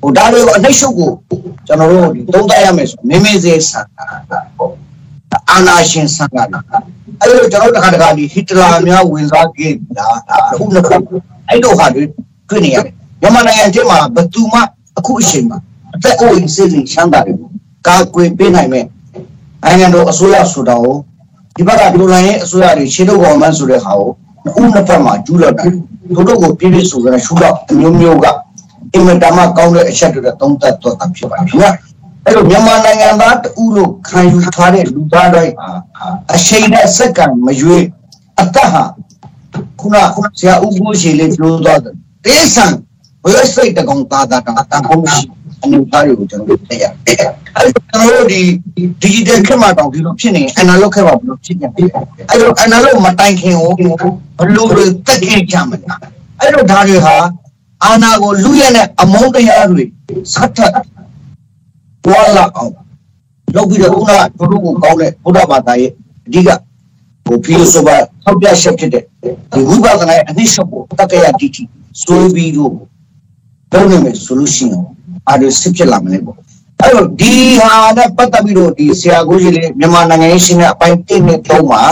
[0.00, 1.10] ဟိုဒါတွေကိုအနှိမ့်ရှုပ်ကို
[1.66, 4.04] ကျွန်တော်တို့ဒီသုံးသပ်ရမယ်ဆိုမင်းမင်းစေးဆန်တာ
[4.58, 4.72] ပေါ့
[5.50, 6.42] အာနာရှင်ဆန်တာ
[7.20, 10.06] အဲ့လိုကျွန်တော်တခါတခါဒီဟစ်တလာများဝင်စားခဲ့တာ
[10.50, 10.94] အခုနှစ်ခု
[11.48, 12.02] အဲ့လိုဟာတွေ
[12.48, 14.60] တွေ့နေရတယ်မြန်မာနိုင်ငံချင်းမှာဘယ်သူမှ
[14.98, 15.58] အခုအချိန်မှာ
[15.94, 17.36] အသက်အိုးအိမ်စိတ်ချမ်းသာတယ်
[17.86, 18.84] ကာကွယ်ပေးနိုင်မဲ့
[19.64, 20.96] နိုင်ငံတော်အစိုးရဆိုတာကို
[21.56, 24.10] ဒီဘက်ကဒီလိုလိုက်ရင်အစိုးရတွေရှင်းတော့ကောင်မှန်းဆိုတဲ့ဟာကို
[24.46, 25.72] အခုနှစ်ဖက်မှာကျူးလွန်တယ်
[26.14, 28.26] တို့တို့ကိုပြည့်ပြည့်စုံစုံရှုတော့အမျိုးမျိုးက
[28.94, 31.70] အင်မတန်မှကောင်းတဲ့အချက်တွေသုံးသပ်တော့တာဖြစ်ပါတယ်ခင်ဗျာ
[32.28, 35.54] အဲ့လိုမြန်မာနိုင်ငံသားတူလို့ခံယူထားတဲ့လူသားတိုင်း
[36.34, 37.86] အရှိန်နဲ့စက္ကန့်မရွေး
[38.40, 38.84] အသက်ဟာ
[39.80, 39.96] ခုန
[40.38, 42.72] ဆရာဦးကိုရှိလေးပြောသွားတယ်တေးဆန်
[43.24, 45.22] ဘယ်စိတ်တကောင်သားတာတာတာဟုတ်ရှိ
[45.62, 46.90] အနေသားတွေကိုကျွန်တော်သိရတယ်
[47.56, 48.40] အဲ့ကျွန်တော်တို့ဒီ
[49.02, 51.84] digital ခက်မှတော့ဒီလိုဖြစ်နေ analog ခက်ပါဘယ်လိုဖြစ်နေလဲ
[52.30, 53.80] အဲ့လို analog မတိုင်ခင်ကိုဘ
[54.42, 55.86] ယ်လိုတွေတက်ခဲ့ကြမလဲ
[56.40, 57.16] အဲ့လိုဓာတ်တွေဟာ
[57.84, 59.84] အာနာကိုလူရဲနဲ့အမုန်းတရားတွေ
[60.32, 60.58] ဆက်ထ
[62.04, 62.72] ပ်ဝါလာအောင်
[63.54, 65.90] လုပ်ပြီးတော့ခုနကတို့ကိုကောင်းတဲ့ဘုရားဘာသာရဲ့
[66.26, 66.48] အဓိက
[67.26, 69.02] ဟိုဖီလိုဆိုပါထောက်ပြချက်ဖြစ်တဲ့
[69.52, 71.62] ဒီဝိပဿနာရဲ့အနည်းဆုံးကိုတက္ကရာတိတိ
[72.02, 72.72] ဆိုပြီးတော့
[73.70, 74.82] ပြောနေမယ်ဆိုလို့ရှိရင်
[75.28, 76.36] အားတွေစစ်ဖြစ်လာမလဲပေါ့
[76.80, 81.82] အဲ့တော့ဒီဟာနဲ့ပတ်သက်ပြီးတော့ဒီဆရာကိုကြီးလေးမြန်မာနိုင်ငံရေးရှင်တဲ့အပိုင်းတစ်နဲ့သုံးမှာ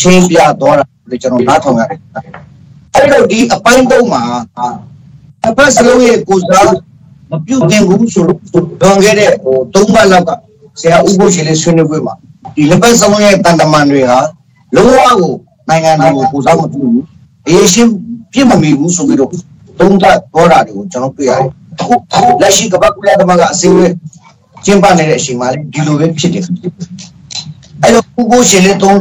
[0.00, 1.98] ရှင်းပြသွားတာလေကျွန်တော်နားထောင်ရတယ်
[2.94, 4.22] အဲ့တော့ဒီအပိုင်းသုံးမှာ
[5.46, 6.68] အပတ်စလုံးရဲ့ကိုစား
[7.30, 8.36] မပြုတ်တင်ဘူးဆိုတော့
[8.80, 10.30] လွန်ခဲ့တဲ့ဟိုသုံးပတ်လောက်က
[10.80, 12.14] ဆရာဦးဘိုးရှင်လေးဆွေးနွေးပွဲမှာ
[12.54, 14.18] ဒီလက်ပတ်စလုံးရဲ့တန်တမန်တွေဟာ
[14.76, 15.32] လုံးဝကို
[15.68, 17.04] နိုင်ငံတော်ကိုကိုစားမပြုဘူး
[17.48, 17.90] အေးရှင်း
[18.32, 19.30] ပြစ်မမီဘူးဆိုပြီးတော့
[19.78, 21.48] သုံးသပ်ပေါ်တာတွေကိုကျွန်တော်တွေ့ရတယ်
[21.80, 21.82] အ
[22.14, 23.92] ခုလက်ရှိကပတ်ကုလသမဂ္ဂအစည်းအဝေး
[24.64, 26.44] ကျင်းပနေတဲ့အချိန်မှာလေဒီလိုပဲဖြစ်တယ်
[27.82, 29.00] အဲ့တော့ဦးဘိုးရှင်လေးသုံး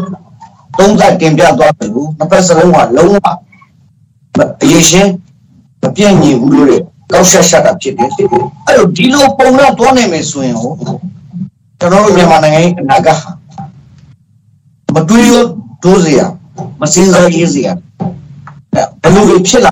[0.78, 3.16] သုံးသပ်တင်ပြသွားတယ်လို့တစ်ပတ်စလုံးကလုံးဝ
[4.62, 5.12] အရေးရှင်း
[5.82, 6.78] မပြည့်ညင်ဘူးလို့လေ
[7.12, 10.74] ကောက်ဆက်ဆက်တာဖြစ်တယ်အဲ့တော့ဒီလိုပုံတော့တွန်းနေမယ်ဆိုရင်ဟို
[11.80, 13.30] ကျွန်တော်တို့မြန်မာနိုင်ငံရဲ့အနာဂတ်ဟာ
[14.96, 15.34] မတွေးရ
[15.84, 16.26] ဒိုးစရာ
[16.82, 17.74] မစင်းစားရေးစရာ
[19.02, 19.72] ဘယ်လိုဖြစ်လာ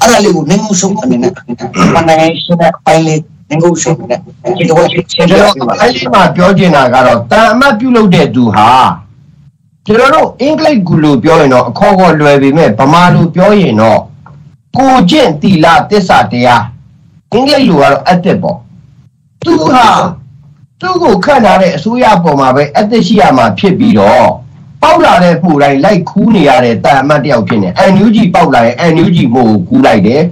[0.00, 4.18] အဲ့ဒါလေးကိုနေမှုဆုံးအနေနဲ့မြန်မာနိုင်ငံရှင်တဲ့အပိုင်းလေးနေမှုဆုံးနဲ့
[4.58, 8.68] ဒီတော့ရှင်းပြကျွန်ရတော်ပါအဲ့ဒီမှာပြောချင်တာကတော့တာအမတ်ပြုလုပ်တဲ့သူဟာ
[9.86, 14.00] ကျွန်တော်တို့အင်္ဂလိပ်ကူလို့ပြောရင်တော့အခေါ်ခေါ်လွယ်ပေမဲ့ဗမာလိုပြောရင်တော့
[14.76, 16.64] ကိုကျင့်တီလာတစ္ဆာတရား
[17.32, 18.58] အင်္ဂလိပ်လိုကတော့ ethic ပေါ့
[19.44, 19.86] သူဟာ
[20.80, 24.28] သူ့ကိုခန့်ထားတဲ့အစိုးရပေါ်မှာပဲ ethic ရှိရမှာဖြစ်ပြီးတော့
[24.82, 30.22] ပေါက်လာတဲ့မှုတိုင်းလိုက်ခူးနေရတဲ့တာအမတ်တယောက်ဖြစ်နေ NUG ပေါက်လာရင် NUG မှုကိုကူးလိုက်တယ်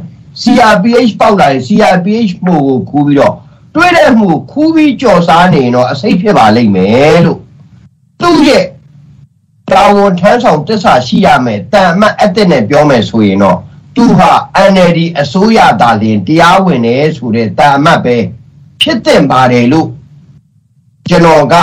[0.40, 3.34] CRPH ပေါက်လာရင် CRPH မှုကိုကူးပြီးတော့
[3.74, 7.38] တွေးတဲ့မှုခူးပြီးကြော်စားနေရင်တော့အစိတ်ဖြစ်ပါလိမ့်မယ်လို့
[8.20, 8.64] သူ့ရဲ့
[9.70, 13.58] တာဝန်ထမ်းဆောင်တစ္ဆာရှိရမယ်တန်အမတ်အသစ်နဲ့ပြောမယ်ဆိုရင်တော့
[14.00, 14.32] သူဟာ
[14.72, 18.16] NLD အစိုးရသားလင်တရားဝင်တယ်ဆိုတဲ့တန်အမတ်ပဲ
[18.80, 19.88] ဖြစ်တင်ပါတယ်လို့
[21.08, 21.54] ကျွန်တော်က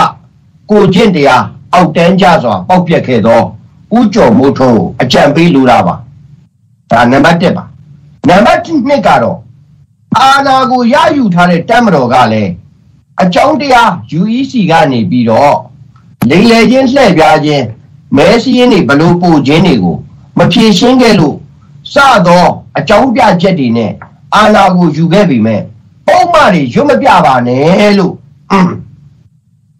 [0.70, 3.42] ကိုကျင့်တရားအောက်တန်းကြစွာပေါက်ပြက်ခဲ့သော
[3.98, 5.94] ဥကျော်မိုးထွန်းကိုအကြံပေးလိုတာပါ
[6.90, 7.64] ဒါနံပါတ်1ပါ
[8.28, 9.38] နံပါတ်2ကတော့
[10.18, 12.50] အာဏာကိုရယူထားတဲ့တပ်မတော်ကလည်း
[13.22, 15.54] အကြောင်းတရား UEC ကနေပြီးတော့
[16.30, 17.64] လိမ်လည်ခြင်းလှည့်ပြားခြင်း
[18.16, 19.96] မဲစည်းရင်းတွေဘလို့ပို့ခြင်းတွေကို
[20.38, 21.36] မဖြေရှင်းခဲ့လို့
[21.92, 22.46] စသော
[22.78, 23.92] အကြောင်းပြချက်တွေနဲ့
[24.34, 25.60] အာဏာကိုယူခဲ့ပြီမဲ့
[26.06, 28.14] ပုံမှန်တွေရွတ်မပြပါနဲ့လို့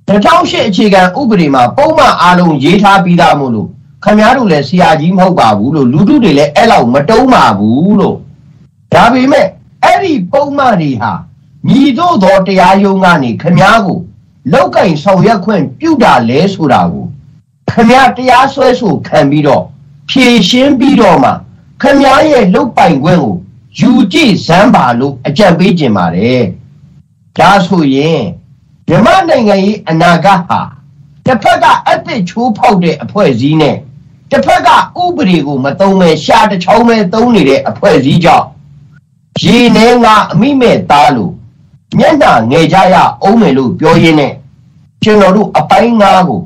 [0.09, 3.69] 2008အခြေခံဥပဒေမှာပုံမှန်အားလုံးရေးထားပြီးသားမို့လို့
[4.05, 8.17] ခမည်းတော်လည်းဆရာကြီးမဟုတ်ပါဘူးလို့လူထုတွေလည်းအဲ့လောက်မတုံးပါဘူးလို့
[8.93, 9.47] ဒါပေမဲ့
[9.85, 11.13] အဲ့ဒီပုံမှန်တွေဟာ
[11.69, 13.99] ညီတို့သောတရားရုံးကနေခမည်းကို
[14.53, 17.07] လောက်ကင်ဆောင်ရွက်ခွင့်ပြုတာလဲဆိုတာကို
[17.71, 19.63] ခမည်းတရားစွဲဆိုခံပြီးတော့
[20.11, 21.31] ဖြေရှင်းပြီးတော့မှ
[21.83, 23.35] ခမည်းရဲ့လုတ်ပိုင်ခွင့်ကို
[23.79, 26.43] ယူကြည့်စမ်းပါလို့အကြံပေးခြင်းပါတယ်
[27.39, 28.23] ဒါဆိုရင်
[28.89, 30.61] မြမနိုင်ငံရေးအနာဂတ်ဟာ
[31.25, 33.77] တစ်ဖက်ကအသစ်ချိုးဖောက်တဲ့အဖွဲ့အစည်းနဲ့
[34.31, 34.69] တစ်ဖက်က
[35.03, 38.47] ဥပဒေကိုမသုံးမဲ့ရှာတစ်ချောင်းပဲသုံးနေတဲ့အဖွဲ့အစည်းကြောင့်
[39.43, 41.33] ရေနေငါအမိမဲ့သားလို့
[41.99, 44.33] မျက်နှာငယ်ကြရအောင်မယ်လို့ပြောရင်းနဲ့
[45.03, 46.43] ကျွန်တော်တို့အပိုင်းငါးကို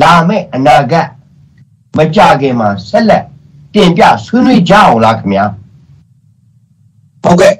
[0.00, 1.08] လာမဲ့အနာဂတ်
[1.96, 3.24] မကြခင်မှာဆက်လက်
[3.74, 5.44] တင်ပြဆွေးနွေးကြအောင်လားခင်ဗျာ
[7.22, 7.54] ဟုတ်ကဲ့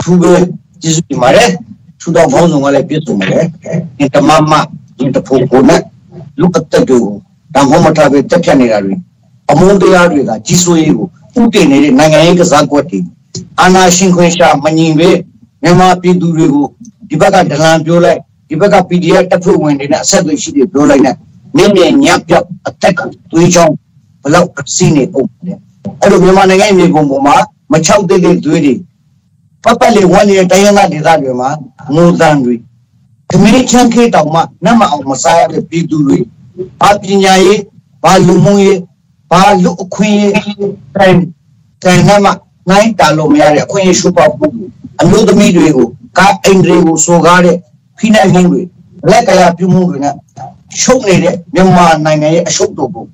[0.00, 0.32] သူပဲ
[0.82, 1.48] ကျေးဇူးတင်ပါတယ်
[2.00, 3.44] ထူတော်ဘောင်းဆောင်ကလည်းပြည့်စုံတယ်
[3.96, 4.52] ဒီတမမ
[4.96, 5.80] ဒီတဖို့ကိုနဲ့
[6.40, 7.06] လူအသက်တို့
[7.54, 8.94] တန်ဖိုးမထားပဲတက်ဖြတ်နေတာတွေ
[9.50, 11.08] အမုန်းတရားတွေကကြီးစိုးရေးကို
[11.40, 13.00] ဥတည်နေတဲ့နိုင်ငံရေးကစားကွက်တွေ
[13.60, 15.10] အာဏာရှင်ခွင့်ရှာမငြိမ်ပဲ
[15.62, 16.66] မြန်မာပြည်သူတွေကို
[17.08, 21.16] ဒီဘက်ကဒလန်ပြောလိုက်ဒီဘက်က PDF တပ်ဖွဲ့ဝင်တွေနဲ့အဆက်အသွယ်ရှိတွေပြောလိုက်နဲ့
[21.56, 23.00] နင်းမြညပြောက်အသက်က
[23.30, 23.74] သွေးချောင်း
[24.22, 25.54] ဘလောက်စီးနေပုံလဲ
[26.00, 27.36] အဲ့လိုမြန်မာနိုင်ငံမြေပုံပေါ်မှာ
[27.72, 28.74] မချောက်တဲ့တဲ့သွေးတွေ
[29.64, 31.50] ပတ်ပတ်လေးဝမ်းနေတဲ့တိုင်းရင်းသားဒေသတွေမှာ
[31.94, 32.54] ငိုတန်တွေ
[33.30, 36.18] ခမင်းချမ်းခေတောင်မှနတ်မအောင်မစားရတဲ့ပြည်သူတွေ
[36.80, 37.60] ဘာပညာရေး
[38.02, 38.80] ဘာလူမှုရေး
[39.30, 40.56] ဘာလူအခွင့်အရေး
[40.96, 41.20] တိုင်း
[41.84, 42.30] တိုင်းနဲ့မှ
[42.70, 44.46] နိုင်တာလို့မရတဲ့အခွင့်အရေးရှုပ်ပေါက်မှု
[45.00, 47.56] အမျိုးသမီးတွေကိုကားအိမ်တွေကိုဆိုကားတဲ့
[47.98, 48.60] ဖိနှိုက်မှုတွေ
[49.10, 50.14] လက်ကရပြုမှုတွေနဲ့
[50.82, 53.04] ရှုပ်နေတဲ့မြန်မာနိုင်ငံရဲ့အရှုပ်တို့ကို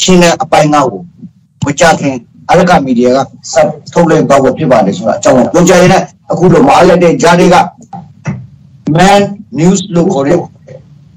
[0.00, 1.02] ရှင်းတဲ့အပိုင်းငါကို
[1.64, 2.16] မကြခင်
[2.50, 3.18] အရကမီဒီယာက
[3.52, 7.56] ဆက်ထုတ်လွှင့်သွားဖို့ဖြစ်ပါတယ်ဆိုတာအကြောင်းကိုပြောကြရင်အခုလိုမအားလက်တဲ့ဂျာတွေက
[8.96, 9.22] man
[9.58, 10.38] news လို့ခေါ်တဲ့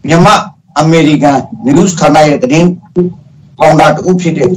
[0.08, 0.36] မြန်မာ
[0.80, 2.70] အမေရိကန် news ဌာနရဲ့သတင်း
[3.58, 4.48] ဖောင်ဒါတူဖြစ်တဲ့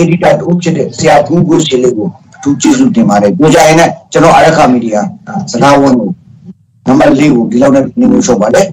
[0.00, 2.08] editor တူဖြစ်တဲ့ဆရာကူကိုရှိလေးကို
[2.42, 5.02] သူကျေးဇူးတင်ပါတယ်ပြောကြရင်လည်းကျွန်တော်အရခမီဒီယာ
[5.52, 6.08] စကားဝန်ကို
[6.86, 8.66] နံပါတ်၄ကိုဒီလောက်နဲ့နေလို့ရှုပ်ပါတယ်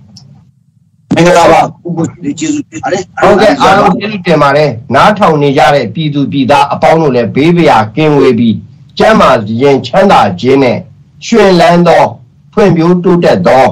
[1.16, 1.62] မင်္ဂလာပါ
[2.00, 8.56] ဥပ္ပဒေကျေးဇူးတင်ပါတယ်ဟုတ်ကဲ့အားလုံးကျေးဇူးတင်ပါတယ်နားထောင်နေကြတဲ့ပြည်သူပြည်သားအပေါင်းတို့လည်းဘေးပရာကင်းဝေးပြီး
[9.00, 9.30] ကျမ်းမာ
[9.62, 10.78] ရင်ချမ်းသာခြင်းနဲ့
[11.26, 12.04] ရှင်လန်းသော
[12.54, 13.66] ဖွံ့ဖြိုးတိုးတက်သော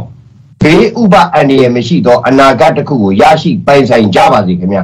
[0.62, 4.84] ဘေးဥပအန္တရာယ်မရှိသောအနာဂတ်တစ်ခုကိုရရှိပိုင်ဆိုင်ကြပါစေခင်ဗျာ